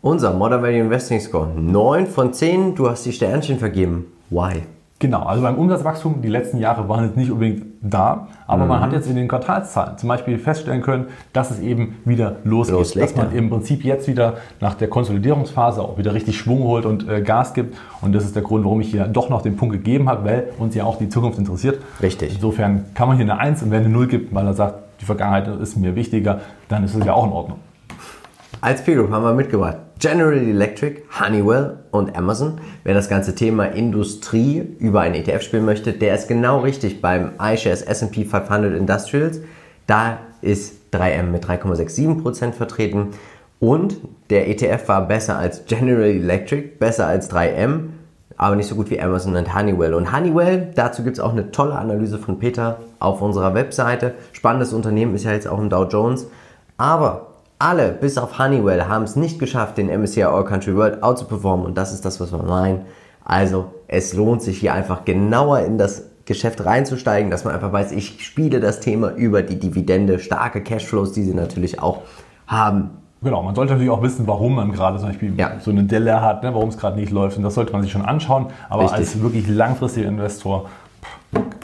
[0.00, 2.74] Unser Modern Value Investing Score 9 von 10.
[2.74, 4.06] Du hast die Sternchen vergeben.
[4.30, 4.62] Why?
[4.98, 8.82] Genau, also beim Umsatzwachstum, die letzten Jahre waren jetzt nicht unbedingt da, aber man Mhm.
[8.84, 12.76] hat jetzt in den Quartalszahlen zum Beispiel feststellen können, dass es eben wieder losgeht.
[12.76, 13.38] Loslegt, dass man ja.
[13.38, 17.54] im Prinzip jetzt wieder nach der Konsolidierungsphase auch wieder richtig Schwung holt und äh, Gas
[17.54, 17.76] gibt.
[18.00, 20.48] Und das ist der Grund, warum ich hier doch noch den Punkt gegeben habe, weil
[20.58, 21.82] uns ja auch die Zukunft interessiert.
[22.00, 22.34] Richtig.
[22.36, 25.04] Insofern kann man hier eine 1 und wenn eine 0 gibt, weil er sagt, die
[25.04, 27.58] Vergangenheit ist mir wichtiger, dann ist es ja auch in Ordnung.
[28.64, 32.60] Als Peer Group haben wir mitgebracht General Electric, Honeywell und Amazon.
[32.84, 37.32] Wer das ganze Thema Industrie über einen ETF spielen möchte, der ist genau richtig beim
[37.40, 39.40] iShares S&P 500 Industrials.
[39.88, 43.08] Da ist 3M mit 3,67% vertreten
[43.58, 43.96] und
[44.30, 47.88] der ETF war besser als General Electric, besser als 3M,
[48.36, 49.92] aber nicht so gut wie Amazon und Honeywell.
[49.92, 54.14] Und Honeywell, dazu gibt es auch eine tolle Analyse von Peter auf unserer Webseite.
[54.30, 56.28] Spannendes Unternehmen ist ja jetzt auch im Dow Jones.
[56.76, 57.31] Aber
[57.62, 61.26] alle, bis auf Honeywell, haben es nicht geschafft, den MSCI All Country World out zu
[61.26, 61.64] performen.
[61.64, 62.82] Und das ist das, was wir meinen.
[63.24, 67.92] Also, es lohnt sich hier einfach genauer in das Geschäft reinzusteigen, dass man einfach weiß,
[67.92, 72.02] ich spiele das Thema über die Dividende, starke Cashflows, die sie natürlich auch
[72.46, 72.90] haben.
[73.22, 75.52] Genau, man sollte natürlich auch wissen, warum man gerade zum Beispiel Ja.
[75.60, 77.36] so eine Delle hat, ne, warum es gerade nicht läuft.
[77.36, 78.46] Und das sollte man sich schon anschauen.
[78.68, 78.98] Aber Richtig.
[78.98, 80.68] als wirklich langfristiger Investor,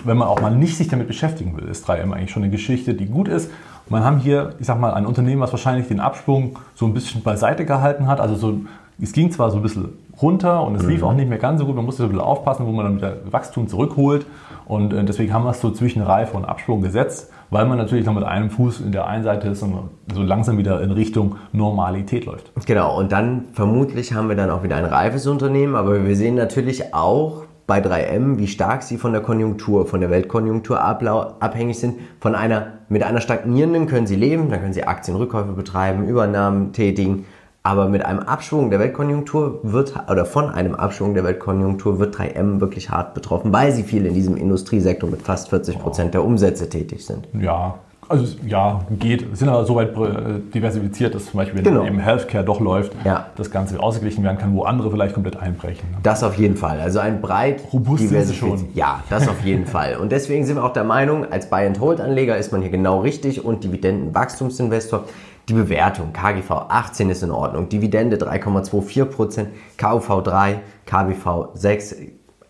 [0.04, 2.94] wenn man auch mal nicht sich damit beschäftigen will, ist 3M eigentlich schon eine Geschichte,
[2.94, 3.50] die gut ist.
[3.90, 7.22] Man haben hier, ich sag mal, ein Unternehmen, was wahrscheinlich den Absprung so ein bisschen
[7.22, 8.20] beiseite gehalten hat.
[8.20, 8.60] Also so,
[9.00, 11.66] es ging zwar so ein bisschen runter und es lief auch nicht mehr ganz so
[11.66, 11.76] gut.
[11.76, 14.26] Man musste so ein bisschen aufpassen, wo man dann wieder Wachstum zurückholt.
[14.66, 18.04] Und äh, deswegen haben wir es so zwischen Reife und Absprung gesetzt, weil man natürlich
[18.04, 21.36] noch mit einem Fuß in der einen Seite ist und so langsam wieder in Richtung
[21.52, 22.52] Normalität läuft.
[22.66, 26.34] Genau, und dann vermutlich haben wir dann auch wieder ein reifes Unternehmen, aber wir sehen
[26.34, 32.00] natürlich auch bei 3M, wie stark sie von der Konjunktur, von der Weltkonjunktur abhängig sind.
[32.18, 37.26] Von einer, mit einer stagnierenden können sie leben, dann können sie Aktienrückkäufe betreiben, Übernahmen tätigen.
[37.62, 42.60] Aber mit einem Abschwung der Weltkonjunktur wird, oder von einem Abschwung der Weltkonjunktur wird 3M
[42.60, 46.70] wirklich hart betroffen, weil sie viel in diesem Industriesektor mit fast 40 Prozent der Umsätze
[46.70, 47.28] tätig sind.
[47.38, 47.74] Ja,
[48.08, 49.28] also ja, geht.
[49.28, 51.84] Wir sind aber so weit äh, diversifiziert, dass zum Beispiel, wenn Genau.
[51.84, 53.26] eben Healthcare doch läuft, Ja.
[53.36, 55.86] das Ganze ausgeglichen werden kann, wo andere vielleicht komplett einbrechen.
[56.02, 56.80] Das auf jeden Fall.
[56.80, 58.68] Also ein breit Robust sind sie diversifiz- schon.
[58.74, 59.96] Ja, das auf jeden Fall.
[59.96, 63.64] Und deswegen sind wir auch der Meinung, als Buy-and-Hold-Anleger ist man hier genau richtig und
[63.64, 65.04] Dividendenwachstumsinvestor.
[65.48, 69.46] Die Bewertung KGV 18 ist in Ordnung, Dividende 3,24%,
[69.78, 71.96] KUV 3, KBV 6,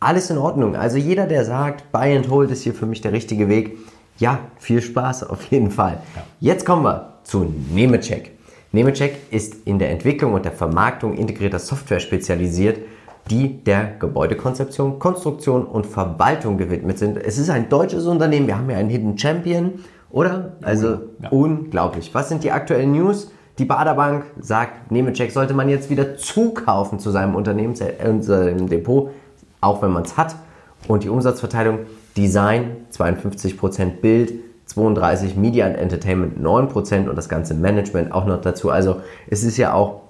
[0.01, 0.75] alles in Ordnung.
[0.77, 3.77] Also jeder, der sagt, Buy and Hold ist hier für mich der richtige Weg,
[4.18, 5.98] ja, viel Spaß auf jeden Fall.
[6.40, 8.33] Jetzt kommen wir zu Nemecheck.
[8.72, 12.78] Nemecheck ist in der Entwicklung und der Vermarktung integrierter Software spezialisiert,
[13.31, 17.16] die der Gebäudekonzeption, Konstruktion und Verwaltung gewidmet sind.
[17.18, 19.72] Es ist ein deutsches Unternehmen, wir haben hier einen Hidden Champion,
[20.11, 20.57] oder?
[20.62, 21.28] Also Ja.
[21.31, 22.14] unglaublich.
[22.14, 23.31] Was sind die aktuellen News?
[23.59, 27.85] Die Baderbank sagt, Nemecheck sollte man jetzt wieder zukaufen zu seinem Unternehmen, zu
[28.22, 29.11] seinem Depot,
[29.61, 30.37] auch wenn man es hat.
[30.87, 31.81] Und die Umsatzverteilung
[32.18, 34.35] Design 52% Bild,
[34.66, 38.70] 32 Media and Entertainment 9% und das ganze Management auch noch dazu.
[38.70, 40.02] Also es ist ja auch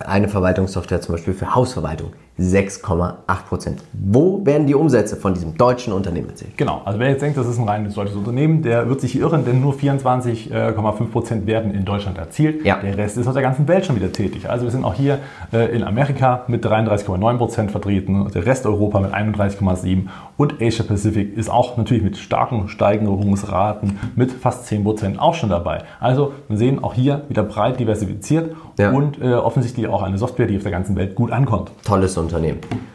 [0.00, 3.76] eine Verwaltungssoftware zum Beispiel für Hausverwaltung 6,8%.
[3.92, 6.56] Wo werden die Umsätze von diesem deutschen Unternehmen erzielt?
[6.56, 9.44] Genau, also wer jetzt denkt, das ist ein reines deutsches Unternehmen, der wird sich irren,
[9.44, 12.64] denn nur 24,5% werden in Deutschland erzielt.
[12.64, 12.78] Ja.
[12.82, 14.50] Der Rest ist auf der ganzen Welt schon wieder tätig.
[14.50, 15.18] Also wir sind auch hier
[15.52, 21.48] äh, in Amerika mit 33,9% vertreten, der Rest Europa mit 31,7% und Asia Pacific ist
[21.48, 25.82] auch natürlich mit starken Steigerungsraten mit fast 10% auch schon dabei.
[26.00, 28.90] Also wir sehen auch hier wieder breit diversifiziert Ja.
[28.90, 31.70] und äh, offensichtlich auch eine Software, die auf der ganzen Welt gut ankommt.
[31.84, 32.23] Tolles Unternehmen.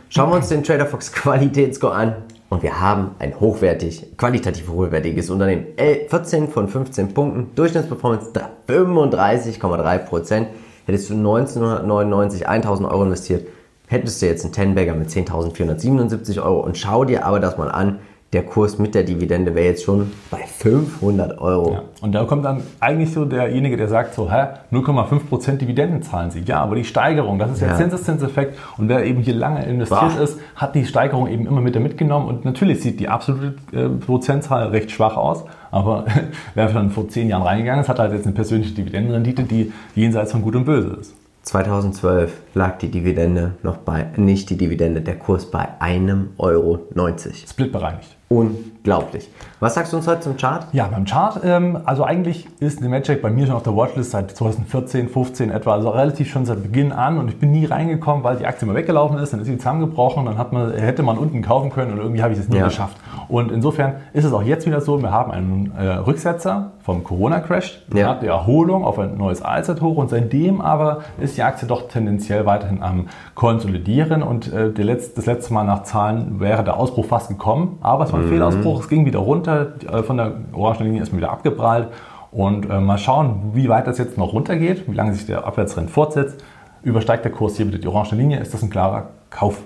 [0.09, 2.15] Schauen wir uns den TraderFox Qualitätsscore an.
[2.49, 5.67] Und wir haben ein hochwertig, qualitativ hochwertiges Unternehmen.
[5.77, 8.31] Äh, 14 von 15 Punkten, Durchschnittsperformance
[8.67, 10.47] 35,3%.
[10.87, 13.47] Hättest du 1999 1000 Euro investiert,
[13.87, 16.61] hättest du jetzt einen Tenbagger mit 10.477 Euro.
[16.61, 17.99] Und schau dir aber das mal an,
[18.31, 21.73] der Kurs mit der Dividende wäre jetzt schon bei 500 Euro.
[21.73, 21.83] Ja.
[22.01, 26.41] Und da kommt dann eigentlich so derjenige, der sagt so, hä, 0,5% Dividenden zahlen sie.
[26.41, 27.77] Ja, aber die Steigerung, das ist der Ja.
[27.77, 28.57] Zinseszinseffekt.
[28.77, 30.23] Und wer eben hier lange investiert Boah.
[30.23, 32.27] ist, hat die Steigerung eben immer mit mitgenommen.
[32.27, 35.45] Und natürlich sieht die absolute äh, Prozentzahl recht schwach aus.
[35.71, 36.05] Aber
[36.53, 40.33] wer dann vor zehn Jahren reingegangen ist, hat halt jetzt eine persönliche Dividendenrendite, die jenseits
[40.33, 41.15] von Gut und Böse ist.
[41.43, 46.79] 2012 lag die Dividende noch bei, nicht die Dividende, der Kurs bei 1,90 Euro.
[47.47, 48.18] Split bereinigt.
[48.29, 49.27] Unglaublich.
[49.59, 50.67] Was sagst du uns heute zum Chart?
[50.71, 54.11] Ja, beim Chart, ähm, also eigentlich ist der Magic bei mir schon auf der Watchlist
[54.11, 58.23] seit 2014, 15 etwa, also relativ schon seit Beginn an und ich bin nie reingekommen,
[58.23, 61.17] weil die Aktie mal weggelaufen ist, dann ist sie zusammengebrochen, dann hat man, hätte man
[61.17, 62.65] unten kaufen können und irgendwie habe ich es nie Ja.
[62.65, 62.95] geschafft.
[63.29, 67.83] Und insofern ist es auch jetzt wieder so, wir haben einen äh, Rücksetzer vom Corona-Crash,
[67.93, 68.07] Ja.
[68.09, 72.47] hat die Erholung auf ein neues Allzeithoch und seitdem aber ist die Aktie doch tendenziell
[72.47, 74.23] weiterhin am Konsolidieren.
[74.23, 78.03] Und äh, der letzte, das letzte Mal nach Zahlen wäre der Ausbruch fast gekommen, aber
[78.05, 81.21] es war ein Fehlausbruch, es ging wieder runter, äh, von der orangen Linie ist man
[81.21, 81.89] wieder abgeprallt.
[82.31, 85.89] Und äh, mal schauen, wie weit das jetzt noch runtergeht, wie lange sich der Abwärtstrend
[85.89, 86.43] fortsetzt.
[86.81, 89.61] Übersteigt der Kurs hier wieder die orange Linie, ist das ein klarer Kauf.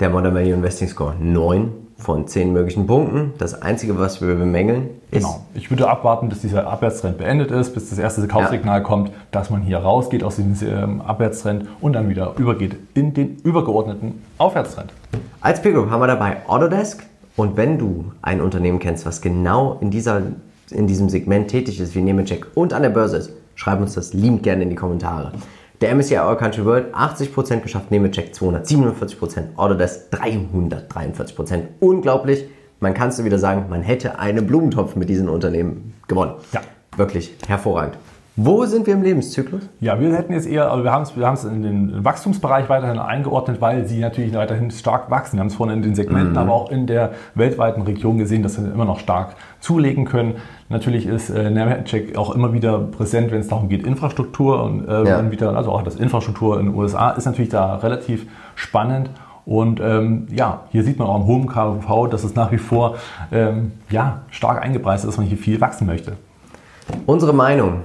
[0.00, 1.70] Der Modern Value Investing Score 9
[2.04, 3.32] von 10 möglichen Punkten.
[3.38, 5.40] Das Einzige, was wir bemängeln, ist Genau.
[5.54, 9.62] Ich würde abwarten, bis dieser Abwärtstrend beendet ist, bis das erste Kaufsignal kommt, dass man
[9.62, 14.92] hier rausgeht aus diesem ähm, Abwärtstrend und dann wieder übergeht in den übergeordneten Aufwärtstrend.
[15.40, 17.04] Als Group haben wir dabei Autodesk.
[17.36, 20.22] Und wenn du ein Unternehmen kennst, was genau in, dieser,
[20.70, 24.12] in diesem Segment tätig ist, wie Nemetschek und an der Börse ist, schreib uns das
[24.12, 25.32] liebend gerne in die Kommentare.
[25.80, 31.62] Der MSCI All Country World 80% geschafft, Nemetschek 247%, Autodesk 343%.
[31.80, 32.44] Unglaublich.
[32.78, 36.34] Man kann es wieder sagen, man hätte einen Blumentopf mit diesen Unternehmen gewonnen.
[36.52, 36.60] Ja.
[36.96, 37.98] Wirklich hervorragend.
[38.36, 39.62] Wo sind wir im Lebenszyklus?
[39.80, 43.60] Ja, wir hätten jetzt eher, also wir haben es wir in den Wachstumsbereich weiterhin eingeordnet,
[43.60, 45.36] weil sie natürlich weiterhin stark wachsen.
[45.36, 48.54] Wir haben es vorhin in den Segmenten, aber auch in der weltweiten Region gesehen, dass
[48.56, 50.34] sie immer noch stark zulegen können.
[50.68, 55.04] Natürlich ist äh, Nemetschek auch immer wieder präsent, wenn es darum geht, Infrastruktur und äh,
[55.04, 55.18] Ja.
[55.20, 59.10] und wieder, also auch das Infrastruktur in den USA ist natürlich da relativ spannend.
[59.46, 62.96] Und ähm, ja, hier sieht man auch im hohen KV, dass es nach wie vor
[63.30, 66.14] ähm, ja, stark eingepreist ist, dass man hier viel wachsen möchte.
[67.06, 67.82] Unsere Meinung.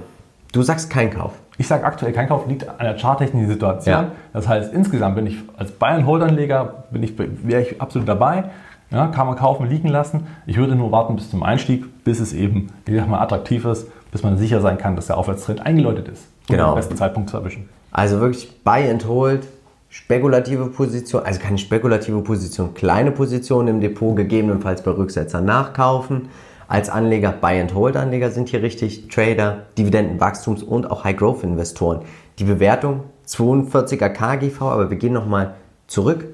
[0.52, 1.32] Du sagst kein Kauf.
[1.58, 3.92] Ich sage aktuell kein Kauf, liegt an der charttechnischen Situation.
[3.94, 4.12] Ja.
[4.32, 8.44] Das heißt, insgesamt bin ich als Bayern-Hold-Anleger, bin ich, wäre ich absolut dabei.
[8.90, 10.26] Ja, kann man kaufen, liegen lassen.
[10.46, 13.86] Ich würde nur warten bis zum Einstieg, bis es eben, ich sag mal, attraktiv ist,
[14.10, 16.26] bis man sicher sein kann, dass der Aufwärtstrend eingeläutet ist.
[16.48, 16.72] Um Genau.
[16.72, 17.68] den besten Zeitpunkt zu erwischen.
[17.92, 19.46] Also wirklich Buy and Hold,
[19.90, 26.28] spekulative Position, also keine spekulative Position, kleine Position im Depot, gegebenenfalls bei Rücksetzer nachkaufen.
[26.70, 31.16] Als Anleger, Buy and Hold Anleger sind hier richtig, Trader, Dividenden, Wachstums- und auch High
[31.16, 32.02] Growth Investoren.
[32.38, 35.54] Die Bewertung 42er KGV, aber wir gehen nochmal
[35.88, 36.26] zurück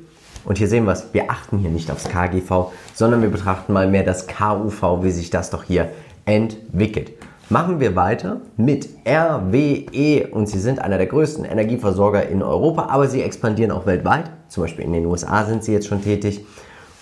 [0.45, 3.89] und hier sehen wir es, wir achten hier nicht aufs KGV, sondern wir betrachten mal
[3.89, 5.89] mehr das KUV, wie sich das doch hier
[6.27, 7.13] entwickelt.
[7.49, 13.09] Machen wir weiter mit RWE und sie sind einer der größten Energieversorger in Europa, aber
[13.09, 14.31] sie expandieren auch weltweit.
[14.49, 16.45] Zum Beispiel in den USA sind sie jetzt schon tätig.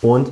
[0.02, 0.30] Und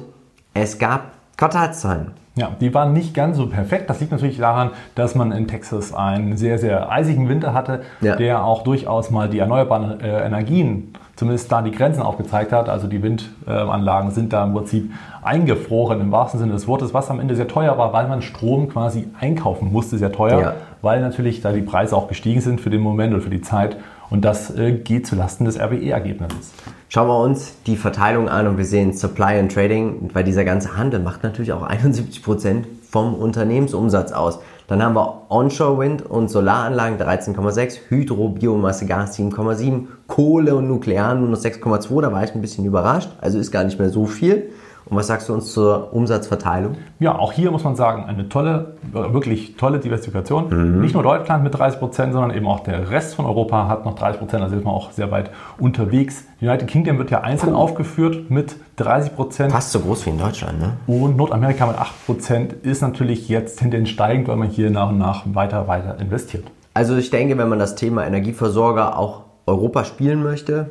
[0.54, 2.21] es gab Quartalszahlen.
[2.34, 3.90] Ja, die waren nicht ganz so perfekt.
[3.90, 8.16] Das liegt natürlich daran, dass man in Texas einen sehr, sehr eisigen Winter hatte, Ja.
[8.16, 12.70] der auch durchaus mal die erneuerbaren äh, Energien, zumindest da die Grenzen aufgezeigt hat.
[12.70, 14.90] Also die Windanlagen sind da im Prinzip
[15.22, 18.68] eingefroren im wahrsten Sinne des Wortes, was am Ende sehr teuer war, weil man Strom
[18.70, 20.54] quasi einkaufen musste, sehr teuer, Ja.
[20.80, 23.76] weil natürlich da die Preise auch gestiegen sind für den Moment oder für die Zeit.
[24.12, 26.52] Und das äh, geht zulasten des RWE-Ergebnisses.
[26.90, 30.76] Schauen wir uns die Verteilung an und wir sehen Supply and Trading, weil dieser ganze
[30.76, 34.40] Handel macht natürlich auch 71% vom Unternehmensumsatz aus.
[34.68, 41.14] Dann haben wir Onshore Wind und Solaranlagen 13,6, Hydro, Biomasse, Gas 7,7, Kohle und Nuklear
[41.14, 44.04] nur noch 6,2, da war ich ein bisschen überrascht, also ist gar nicht mehr so
[44.04, 44.50] viel.
[44.86, 46.76] Und was sagst du uns zur Umsatzverteilung?
[46.98, 50.80] Ja, auch hier muss man sagen, eine tolle, wirklich tolle Diversifikation.
[50.80, 53.94] Nicht nur Deutschland mit 30 Prozent, sondern eben auch der Rest von Europa hat noch
[53.94, 56.24] 30 Prozent, also ist man auch sehr weit unterwegs.
[56.40, 60.60] United Kingdom wird ja einzeln aufgeführt mit 30 Prozent Fast so groß wie in Deutschland,
[60.60, 60.72] ne?
[60.86, 64.98] und Nordamerika mit 8 Prozent ist natürlich jetzt tendenz steigend, weil man hier nach und
[64.98, 66.44] nach weiter, weiter investiert.
[66.74, 70.70] Also ich denke, wenn man das Thema Energieversorger auch Europa spielen möchte,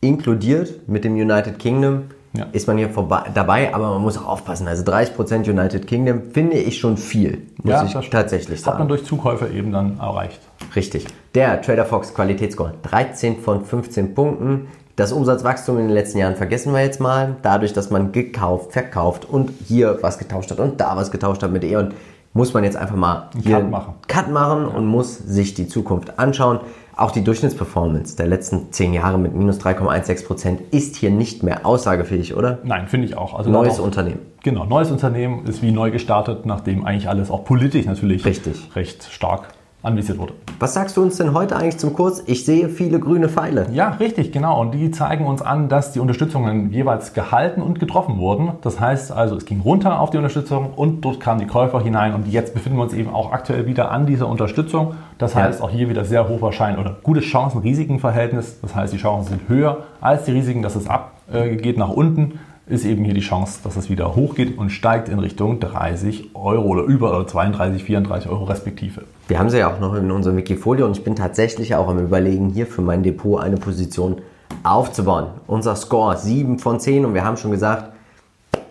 [0.00, 2.46] inkludiert mit dem United Kingdom, Ja.
[2.52, 4.66] ist man hier vorbei, dabei, aber man muss auch aufpassen.
[4.66, 8.74] Also 30% United Kingdom finde ich schon viel, muss Ja, ich das tatsächlich Hat man
[8.78, 8.88] sagen.
[8.88, 10.40] durch Zukäufe eben dann erreicht.
[10.74, 11.06] Richtig.
[11.34, 14.68] Der Trader Fox Qualitätsscore 13 von 15 Punkten.
[14.96, 17.36] Das Umsatzwachstum in den letzten Jahren vergessen wir jetzt mal.
[17.42, 21.50] Dadurch, dass man gekauft, verkauft und hier was getauscht hat und da was getauscht hat
[21.50, 21.92] mit E.ON,
[22.34, 23.94] muss man jetzt einfach mal hier Cut machen.
[24.08, 26.60] Cut machen und muss sich die Zukunft anschauen.
[26.94, 32.36] Auch die Durchschnittsperformance der letzten 10 Jahre mit minus 3,16% ist hier nicht mehr aussagefähig,
[32.36, 32.58] oder?
[32.64, 33.34] Nein, finde ich auch.
[33.34, 34.20] Also Neues auch, Unternehmen.
[34.42, 38.70] Genau, neues Unternehmen ist wie neu gestartet, nachdem eigentlich alles auch politisch natürlich Richtig.
[38.76, 39.48] recht stark
[39.82, 40.32] anvisiert wurde.
[40.60, 42.22] Was sagst du uns denn heute eigentlich zum Kurs?
[42.26, 43.66] Ich sehe viele grüne Pfeile.
[43.72, 44.60] Ja, richtig, genau.
[44.60, 48.52] Und die zeigen uns an, dass die Unterstützungen jeweils gehalten und getroffen wurden.
[48.62, 52.14] Das heißt also, es ging runter auf die Unterstützung und dort kamen die Käufer hinein.
[52.14, 54.94] Und jetzt befinden wir uns eben auch aktuell wieder an dieser Unterstützung.
[55.18, 55.42] Das Ja.
[55.42, 58.60] heißt auch hier wieder sehr hochwahrscheinlich oder gutes Chancen-Risiken-Verhältnis.
[58.62, 62.38] Das heißt, die Chancen sind höher als die Risiken, dass es abgeht nach unten.
[62.68, 66.68] Ist eben hier die Chance, dass es wieder hochgeht und steigt in Richtung 30 Euro
[66.68, 69.02] oder über oder 32, 34 Euro respektive.
[69.32, 71.98] Wir haben sie ja auch noch in unserem Wikifolio und ich bin tatsächlich auch am
[71.98, 74.20] Überlegen, hier für mein Depot eine Position
[74.62, 75.28] aufzubauen.
[75.46, 77.94] Unser Score 7 von 10 und wir haben schon gesagt,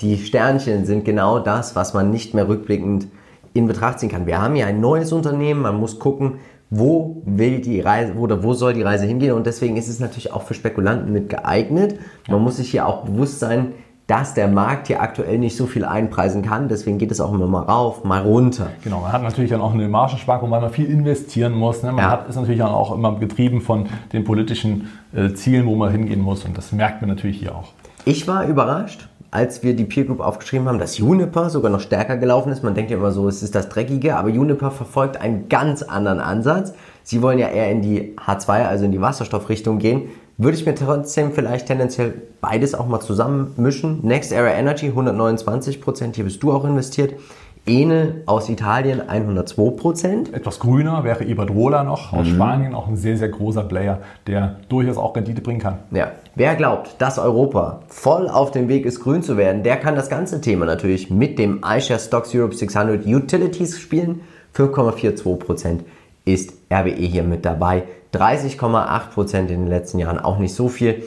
[0.01, 3.07] die Sternchen sind genau das, was man nicht mehr rückblickend
[3.55, 4.27] in Betracht ziehen kann.
[4.27, 6.33] Wir haben hier ein neues Unternehmen, man muss gucken,
[6.69, 10.31] wo will die Reise oder wo soll die Reise hingehen und deswegen ist es natürlich
[10.31, 11.95] auch für Spekulanten mit geeignet.
[12.29, 13.73] Man muss sich hier auch bewusst sein,
[14.07, 17.47] dass der Markt hier aktuell nicht so viel einpreisen kann, deswegen geht es auch immer
[17.47, 18.67] mal rauf, mal runter.
[18.83, 21.81] Genau, man hat natürlich dann auch eine Margenschwankung, weil man viel investieren muss.
[21.83, 21.91] Ne?
[21.93, 22.11] Man Ja.
[22.11, 26.19] hat, ist natürlich dann auch immer getrieben von den politischen äh, Zielen, wo man hingehen
[26.21, 26.43] muss.
[26.43, 27.69] Und das merkt man natürlich hier auch.
[28.03, 32.17] Ich war überrascht, als wir die Peer Group aufgeschrieben haben, dass Juniper sogar noch stärker
[32.17, 32.63] gelaufen ist.
[32.63, 36.19] Man denkt ja immer so, es ist das Dreckige, aber Juniper verfolgt einen ganz anderen
[36.19, 36.73] Ansatz.
[37.03, 40.09] Sie wollen ja eher in die H2, also in die Wasserstoffrichtung gehen.
[40.37, 43.99] Würde ich mir trotzdem vielleicht tendenziell beides auch mal zusammen mischen.
[44.01, 47.13] Next Era Energy 129%, hier bist du auch investiert.
[47.67, 50.33] Ene aus Italien 102%.
[50.33, 54.97] Etwas grüner wäre Iberdrola noch aus Spanien, auch ein sehr, sehr großer Player, der durchaus
[54.97, 55.77] auch Rendite bringen kann.
[55.91, 59.95] Ja, wer glaubt, dass Europa voll auf dem Weg ist, grün zu werden, der kann
[59.95, 64.21] das ganze Thema natürlich mit dem iShare Stocks Europe 600 Utilities spielen.
[64.55, 65.81] 5,42%
[66.25, 67.83] ist RWE hier mit dabei.
[68.13, 71.03] 30,8% in den letzten Jahren auch nicht so viel.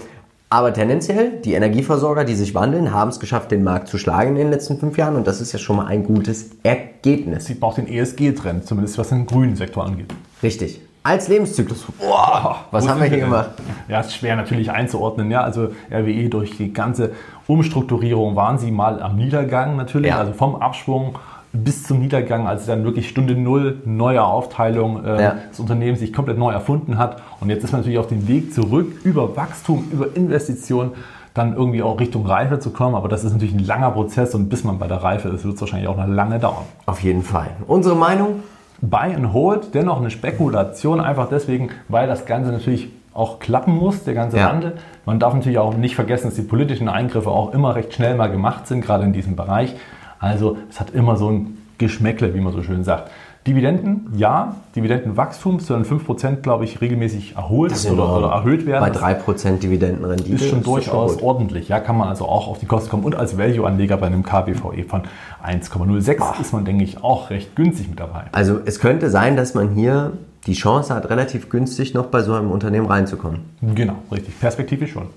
[0.50, 4.36] Aber tendenziell, die Energieversorger, die sich wandeln, haben es geschafft, den Markt zu schlagen in
[4.36, 5.16] den letzten fünf Jahren.
[5.16, 7.46] Und das ist ja schon mal ein gutes Ergebnis.
[7.46, 10.14] Sieht man auch den ESG-Trend, zumindest was den grünen Sektor angeht.
[10.42, 10.80] Richtig.
[11.02, 11.84] Als Lebenszyklus.
[11.98, 13.50] Boah, was haben wir hier gemacht?
[13.88, 15.30] Ja, ist schwer natürlich einzuordnen.
[15.30, 17.10] Ja, also RWE durch die ganze
[17.46, 20.18] Umstrukturierung waren sie mal am Niedergang natürlich, Ja.
[20.18, 21.18] also vom Abschwung
[21.54, 25.36] bis zum Niedergang, als dann wirklich Stunde Null, neue Aufteilung äh, Ja.
[25.48, 27.22] das Unternehmen sich komplett neu erfunden hat.
[27.40, 30.90] Und jetzt ist man natürlich auf dem Weg zurück, über Wachstum, über Investitionen,
[31.32, 32.94] dann irgendwie auch Richtung Reife zu kommen.
[32.94, 35.54] Aber das ist natürlich ein langer Prozess und bis man bei der Reife ist, wird
[35.54, 36.64] es wahrscheinlich auch noch lange dauern.
[36.86, 37.48] Auf jeden Fall.
[37.66, 38.42] Unsere Meinung?
[38.80, 44.02] Buy and Hold, dennoch eine Spekulation, einfach deswegen, weil das Ganze natürlich auch klappen muss,
[44.04, 44.48] der ganze Ja.
[44.50, 44.74] Wandel.
[45.06, 48.28] Man darf natürlich auch nicht vergessen, dass die politischen Eingriffe auch immer recht schnell mal
[48.30, 49.74] gemacht sind, gerade in diesem Bereich.
[50.18, 53.10] Also es hat immer so ein Geschmäckle, wie man so schön sagt.
[53.46, 58.80] Dividenden, ja, Dividendenwachstum sollen 5%, glaube ich, regelmäßig erholt ist oder, oder erhöht werden.
[58.80, 60.32] Bei Das 3% Dividendenrendite.
[60.34, 61.22] ist schon durchaus gut.
[61.22, 61.68] ordentlich.
[61.68, 63.04] Ja, kann man also auch auf die Kosten kommen.
[63.04, 65.02] Und als Value-Anleger bei einem KBVE von
[65.46, 68.22] 1,06 ist man, denke ich, auch recht günstig mit dabei.
[68.32, 70.12] Also es könnte sein, dass man hier
[70.46, 73.40] die Chance hat, relativ günstig noch bei so einem Unternehmen reinzukommen.
[73.60, 74.40] Genau, richtig.
[74.40, 75.08] Perspektivisch schon.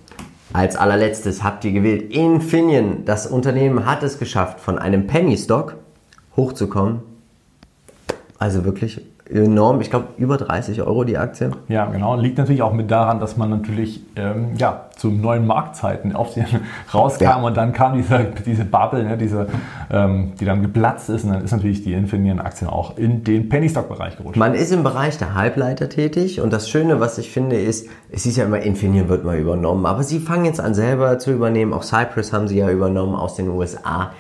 [0.54, 3.06] Als allerletztes habt ihr gewählt Infineon.
[3.06, 5.76] Das Unternehmen hat es geschafft, von einem Penny Stock
[6.36, 7.02] hochzukommen.
[8.40, 9.82] Also wirklich enorm.
[9.82, 11.52] Ich glaube, über 30 Euro die Aktie.
[11.68, 12.16] Ja, genau.
[12.16, 16.46] Liegt natürlich auch mit daran, dass man natürlich ähm, ja, zu neuen Marktzeiten auf den
[16.94, 17.36] rauskam Ja.
[17.38, 19.48] und dann kam diese, diese Bubble, ne, diese,
[19.92, 24.18] ähm, die dann geplatzt ist und dann ist natürlich die Infineon-Aktien auch in den Penny-Stock-Bereich
[24.18, 24.38] gerutscht.
[24.38, 28.24] Man ist im Bereich der Halbleiter tätig und das Schöne, was ich finde, ist, es
[28.24, 31.74] hieß ja immer, Infineon wird mal übernommen, aber sie fangen jetzt an selber zu übernehmen.
[31.74, 34.12] Auch Cypress haben sie ja übernommen aus den USA.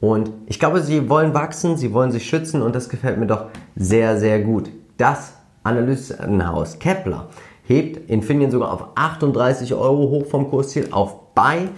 [0.00, 3.46] Und ich glaube, sie wollen wachsen, sie wollen sich schützen und das gefällt mir doch
[3.76, 4.70] sehr, sehr gut.
[4.96, 7.28] Das Analystenhaus Kepler
[7.64, 11.68] hebt Infineon sogar auf 38 Euro hoch vom Kursziel auf Buy.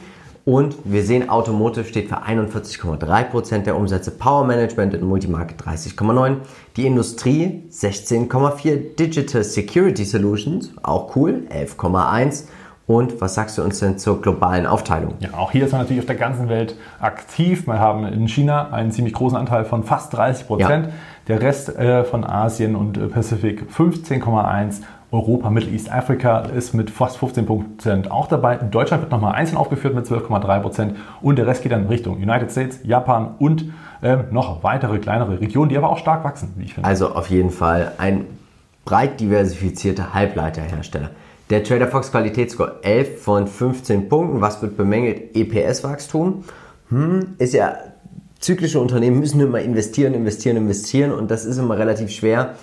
[0.45, 6.39] Und wir sehen, Automotive steht für 41,3% der Umsätze, Power Management und Multimarket 30,9%,
[6.77, 12.45] die Industrie 16,4%, Digital Security Solutions, auch cool, 11,1%.
[12.87, 15.15] Und was sagst du uns denn zur globalen Aufteilung?
[15.21, 17.67] Ja, auch hier ist man natürlich auf der ganzen Welt aktiv.
[17.67, 20.87] Wir haben in China einen ziemlich großen Anteil von fast 30 Prozent.
[20.87, 20.93] Ja.
[21.29, 24.83] Der Rest äh, von Asien und äh, Pazifik 15,1.
[25.13, 28.57] Europa, Middle East, Afrika ist mit fast 15 Prozent auch dabei.
[28.57, 30.97] Deutschland wird nochmal einzeln aufgeführt mit 12,3 Prozent.
[31.21, 33.67] Und der Rest geht dann in Richtung United States, Japan und
[34.03, 36.89] ähm, noch weitere kleinere Regionen, die aber auch stark wachsen, wie ich finde.
[36.89, 38.25] Also auf jeden Fall ein
[38.87, 41.11] breit diversifizierter Halbleiterhersteller.
[41.53, 44.41] Der Trader Fox Qualitätsscore 11 von 15 Punkten.
[44.41, 45.37] Was wird bemängelt?
[45.37, 46.45] EPS-Wachstum.
[46.89, 47.77] Hm, ist ja,
[48.41, 52.55] zyklische Unternehmen müssen immer investieren, investieren, investieren und das ist immer relativ schwer.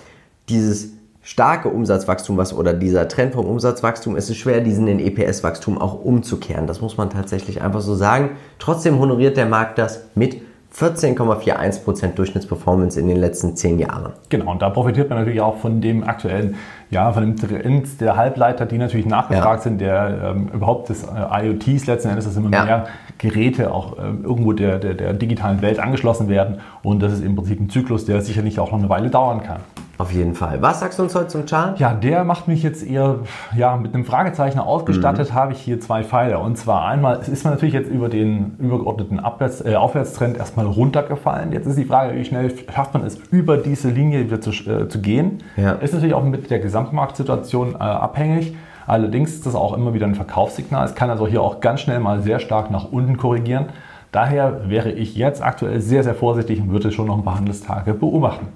[0.48, 0.88] Dieses
[1.22, 6.04] starke Umsatzwachstum, was oder dieser Trend vom Umsatzwachstum, ist es schwer, diesen in EPS-Wachstum auch
[6.04, 6.66] umzukehren.
[6.66, 8.30] Das muss man tatsächlich einfach so sagen.
[8.58, 10.42] Trotzdem honoriert der Markt das mit
[10.74, 14.12] 14,41% Durchschnittsperformance in den letzten 10 Jahren.
[14.28, 16.56] Genau, und da profitiert man natürlich auch von dem aktuellen,
[16.90, 19.62] ja, von dem Trend der Halbleiter, die natürlich nachgefragt Ja.
[19.62, 22.64] sind, der ähm, überhaupt des äh, IoTs letzten Endes, dass immer Ja.
[22.64, 22.86] mehr
[23.20, 26.60] Geräte auch ähm, irgendwo der, der, der digitalen Welt angeschlossen werden.
[26.82, 29.60] Und das ist im Prinzip ein Zyklus, der sicherlich auch noch eine Weile dauern kann.
[29.98, 30.62] Auf jeden Fall.
[30.62, 31.78] Was sagst du uns heute zum Chart?
[31.78, 33.18] Ja, der macht mich jetzt eher
[33.54, 36.38] ja, mit einem Fragezeichen ausgestattet, habe ich hier zwei Pfeile.
[36.38, 41.52] Und zwar einmal, ist man natürlich jetzt über den übergeordneten Abwärts, äh, Aufwärtstrend erstmal runtergefallen.
[41.52, 44.88] Jetzt ist die Frage, wie schnell schafft man es, über diese Linie wieder zu, äh,
[44.88, 45.42] zu gehen.
[45.58, 45.72] Ja.
[45.72, 48.54] Ist natürlich auch mit der Gesamtmarktsituation äh, abhängig.
[48.86, 50.84] Allerdings ist das auch immer wieder ein Verkaufssignal.
[50.84, 53.66] Es kann also hier auch ganz schnell mal sehr stark nach unten korrigieren.
[54.12, 57.94] Daher wäre ich jetzt aktuell sehr, sehr vorsichtig und würde schon noch ein paar Handelstage
[57.94, 58.48] beobachten.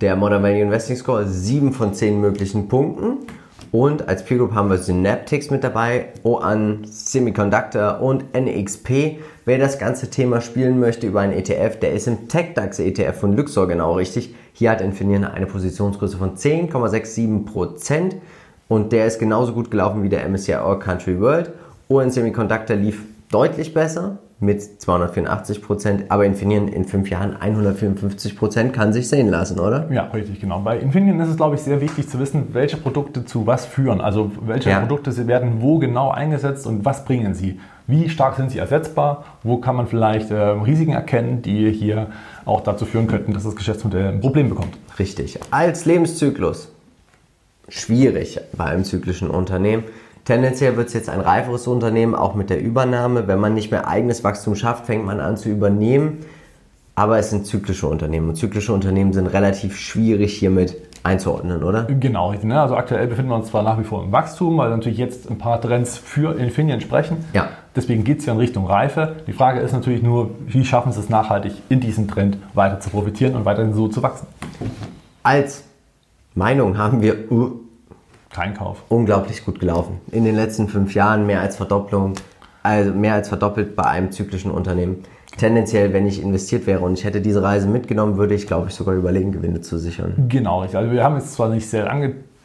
[0.00, 3.18] Der Modern Value Investing Score 7 von 10 möglichen Punkten.
[3.72, 9.18] Und als Peer Group haben wir Synaptics mit dabei, OAN Semiconductor und NXP.
[9.44, 13.36] Wer das ganze Thema spielen möchte über einen ETF, der ist im TechDAX ETF von
[13.36, 14.32] Luxor genau richtig.
[14.52, 18.14] Hier hat Infineon eine Positionsgröße von 10,67%
[18.68, 21.52] und der ist genauso gut gelaufen wie der MSCI All Country World.
[21.88, 29.08] OAN Semiconductor lief deutlich besser mit 284%, aber Infineon in 5 Jahren 154% kann sich
[29.08, 29.90] sehen lassen, oder?
[29.90, 30.60] Ja, richtig, genau.
[30.60, 34.00] Bei Infineon ist es, glaube ich, sehr wichtig zu wissen, welche Produkte zu was führen.
[34.00, 34.80] Also welche Ja.
[34.80, 37.60] Produkte werden wo genau eingesetzt und was bringen sie.
[37.86, 39.24] Wie stark sind sie ersetzbar?
[39.42, 42.08] Wo kann man vielleicht äh, Risiken erkennen, die hier
[42.44, 44.76] auch dazu führen könnten, dass das Geschäftsmodell ein Problem bekommt?
[44.98, 45.38] Richtig.
[45.50, 46.70] Als Lebenszyklus
[47.68, 49.84] schwierig bei einem zyklischen Unternehmen.
[50.24, 53.28] Tendenziell wird es jetzt ein reiferes Unternehmen, auch mit der Übernahme.
[53.28, 56.24] Wenn man nicht mehr eigenes Wachstum schafft, fängt man an zu übernehmen.
[56.94, 61.84] Aber es sind zyklische Unternehmen und zyklische Unternehmen sind relativ schwierig hiermit einzuordnen, oder?
[61.84, 62.48] Genau, richtig.
[62.48, 62.60] Ne?
[62.60, 65.36] Also aktuell befinden wir uns zwar nach wie vor im Wachstum, weil natürlich jetzt ein
[65.36, 67.18] paar Trends für Infineon sprechen.
[67.34, 67.48] Ja.
[67.76, 69.16] Deswegen geht es ja in Richtung Reife.
[69.26, 72.88] Die Frage ist natürlich nur, wie schaffen sie es nachhaltig, in diesem Trend weiter zu
[72.90, 74.26] profitieren und weiterhin so zu wachsen?
[75.22, 75.64] Als
[76.34, 77.52] Meinung haben wir uh,
[78.30, 78.82] Kein Kauf.
[78.88, 80.00] unglaublich gut gelaufen.
[80.10, 82.14] In den letzten fünf Jahren mehr als Verdopplung,
[82.62, 85.04] also mehr als verdoppelt bei einem zyklischen Unternehmen.
[85.36, 88.74] tendenziell, wenn ich investiert wäre und ich hätte diese Reise mitgenommen, würde ich, glaube ich,
[88.74, 90.26] sogar überlegen, Gewinne zu sichern.
[90.28, 90.60] Genau.
[90.62, 91.90] Also wir haben jetzt zwar nicht sehr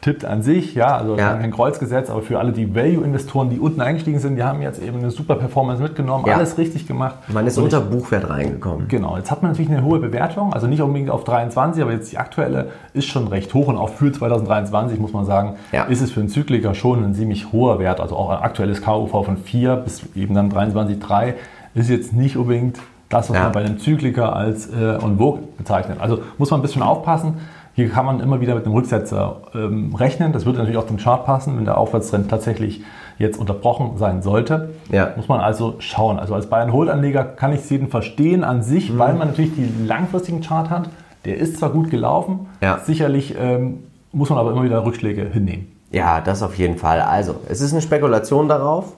[0.02, 1.34] angetippt an sich, ja, also Ja.
[1.34, 4.82] kein Kreuz gesetzt, aber für alle die Value-Investoren, die unten eingestiegen sind, die haben jetzt
[4.82, 6.36] eben eine super Performance mitgenommen, Ja.
[6.36, 7.16] alles richtig gemacht.
[7.28, 8.88] Man ist Und unter Buchwert reingekommen.
[8.88, 12.10] Genau, jetzt hat man natürlich eine hohe Bewertung, also nicht unbedingt auf 23, aber jetzt
[12.12, 15.84] die aktuelle ist schon recht hoch und auch für 2023 muss man sagen, Ja.
[15.84, 18.00] ist es für einen Zykliker schon ein ziemlich hoher Wert.
[18.00, 21.34] Also auch ein aktuelles KUV von 4 bis eben dann 23,3
[21.74, 22.78] ist jetzt nicht unbedingt
[23.10, 25.98] das, was man bei einem Zykliker als äh, on vogue bezeichnet.
[26.00, 27.34] Also muss man ein bisschen aufpassen.
[27.74, 30.32] Hier kann man immer wieder mit einem Rücksetzer ähm, rechnen.
[30.32, 32.82] Das würde natürlich auch zum Chart passen, wenn der Aufwärtstrend tatsächlich
[33.18, 34.70] jetzt unterbrochen sein sollte.
[34.90, 35.12] Ja.
[35.16, 36.18] Muss man also schauen.
[36.18, 38.62] Also als Buy-and-Hold-Anleger kann ich es jeden verstehen an Mhm.
[38.62, 40.88] sich, weil man natürlich die langfristigen Chart hat.
[41.24, 42.78] Der ist zwar gut gelaufen, Ja.
[42.78, 45.70] sicherlich ähm, muss man aber immer wieder Rückschläge hinnehmen.
[45.92, 47.00] Ja, das auf jeden Fall.
[47.02, 48.94] Also, es ist eine Spekulation darauf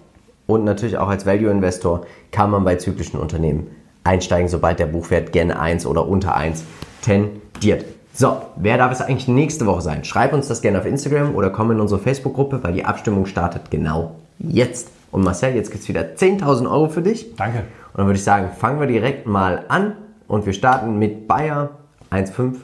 [0.46, 3.66] und natürlich auch als Value-Investor kann man bei zyklischen Unternehmen
[4.04, 6.64] einsteigen, sobald der Buchwert gen 1 oder unter 1
[7.02, 7.84] tendiert.
[8.14, 10.04] So, wer darf es eigentlich nächste Woche sein?
[10.04, 13.70] Schreib uns das gerne auf Instagram oder komm in unsere Facebook-Gruppe, weil die Abstimmung startet
[13.70, 14.90] genau jetzt.
[15.10, 17.34] Und Marcel, jetzt gibt es wieder 10.000 Euro für dich.
[17.36, 17.58] Danke.
[17.58, 19.94] Und dann würde ich sagen, fangen wir direkt mal an
[20.28, 21.70] und wir starten mit Bayer
[22.10, 22.56] 1,5,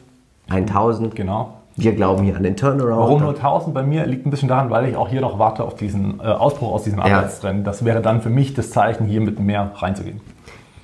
[0.50, 1.14] 1000.
[1.14, 1.54] Genau.
[1.76, 2.98] Wir glauben hier an den Turnaround.
[2.98, 5.64] Warum nur 1000 bei mir liegt ein bisschen daran, weil ich auch hier noch warte
[5.64, 7.66] auf diesen äh, Ausbruch aus diesem Abwärtstrend.
[7.66, 10.20] Das wäre dann für mich das Zeichen, hier mit mehr reinzugehen.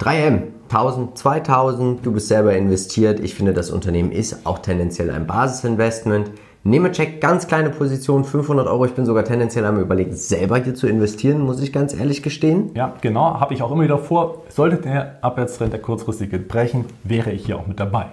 [0.01, 3.21] 3M, 1000, 2000, du bist selber investiert.
[3.21, 6.31] Ich finde, das Unternehmen ist auch tendenziell ein Basisinvestment.
[6.67, 8.87] Nemecheck, ganz kleine Position, 500 Euro.
[8.87, 12.71] Ich bin sogar tendenziell am überlegen, selber hier zu investieren, muss ich ganz ehrlich gestehen.
[12.75, 14.45] Ja, genau, habe ich auch immer wieder vor.
[14.49, 18.07] Sollte der Abwärtstrend, der kurzfristige, brechen, wäre ich hier auch mit dabei.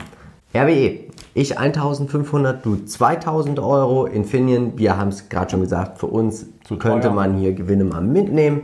[0.53, 0.99] RWE,
[1.33, 4.05] ich 1500, du 2000 Euro.
[4.05, 7.15] Infineon, wir haben es gerade schon gesagt, für uns Zu könnte teuer.
[7.15, 8.63] man hier Gewinne mal mitnehmen.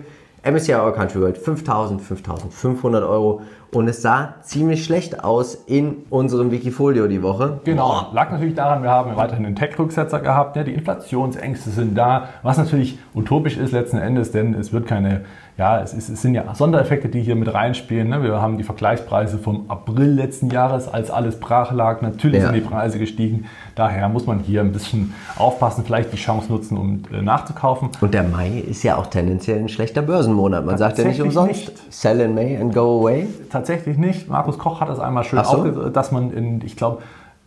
[0.50, 3.42] MSCI All Country World 5000, 5500 Euro.
[3.74, 7.60] Und es sah ziemlich schlecht aus in unserem Wikifolio die Woche.
[7.66, 12.30] Genau, lag natürlich daran, wir haben weiterhin einen Tech-Rücksetzer gehabt, ja, die Inflationsängste sind da,
[12.44, 15.26] was natürlich utopisch ist letzten Endes, denn es wird keine,
[15.58, 18.08] ja, es, ist, es sind ja Sondereffekte, die hier mit reinspielen.
[18.10, 18.22] Ne?
[18.22, 22.48] Wir haben die Vergleichspreise vom April letzten Jahres, als alles brach lag, natürlich Ja.
[22.48, 26.78] sind die Preise gestiegen, daher muss man hier ein bisschen aufpassen, vielleicht die Chance nutzen,
[26.78, 27.90] um äh, nachzukaufen.
[28.02, 30.64] Und der Mai ist ja auch tendenziell ein schlechter Börsenmonat.
[30.66, 31.94] Man sagt ja nicht umsonst, nicht.
[31.94, 33.28] sell in May and go away.
[33.50, 34.30] Tatsächlich nicht.
[34.30, 35.58] Markus Koch hat das einmal schön so.
[35.58, 37.02] aufge dass man in, ich glaube,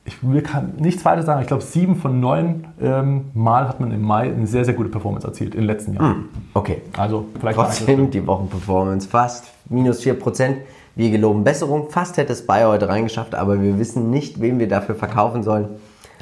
[0.05, 3.93] ich will kann nichts weiter sagen, ich glaube, sieben von neun ähm, Mal hat man
[3.93, 6.29] im Mai eine sehr, sehr gute Performance erzielt in den letzten Jahren.
[6.55, 6.83] Okay.
[6.97, 10.57] Also vielleicht Trotzdem die Wochenperformance fast minus 4%.
[10.97, 11.91] Wir geloben Besserung.
[11.91, 15.69] Fast hätte es Bayer heute reingeschafft, aber wir wissen nicht, wem wir dafür verkaufen sollen.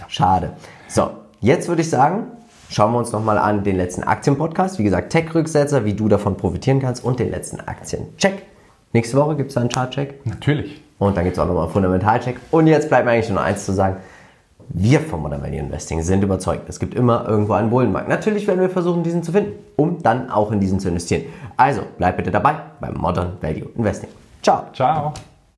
[0.09, 0.53] Schade.
[0.89, 1.11] So,
[1.41, 2.27] jetzt würde ich sagen,
[2.71, 4.79] schauen wir uns nochmal an den letzten Aktienpodcast.
[4.79, 8.43] Wie gesagt, Tech-Rücksetzer, wie du davon profitieren kannst und den letzten Aktien-Check.
[8.93, 10.27] Nächste Woche gibt es einen Chart-Check.
[10.27, 10.83] natürlich.
[10.99, 12.41] Und dann gibt es auch nochmal einen Fundamentalcheck.
[12.51, 13.97] Und jetzt bleibt mir eigentlich nur eins zu sagen.
[14.71, 18.09] Wir vom Modern Value Investing sind überzeugt, es gibt immer irgendwo einen Bullenmarkt.
[18.09, 21.23] Natürlich werden wir versuchen, diesen zu finden, um dann auch in diesen zu investieren.
[21.57, 24.11] Also bleib bitte dabei beim Modern Value Investing.
[24.43, 24.65] Ciao.
[24.75, 25.15] Ciao.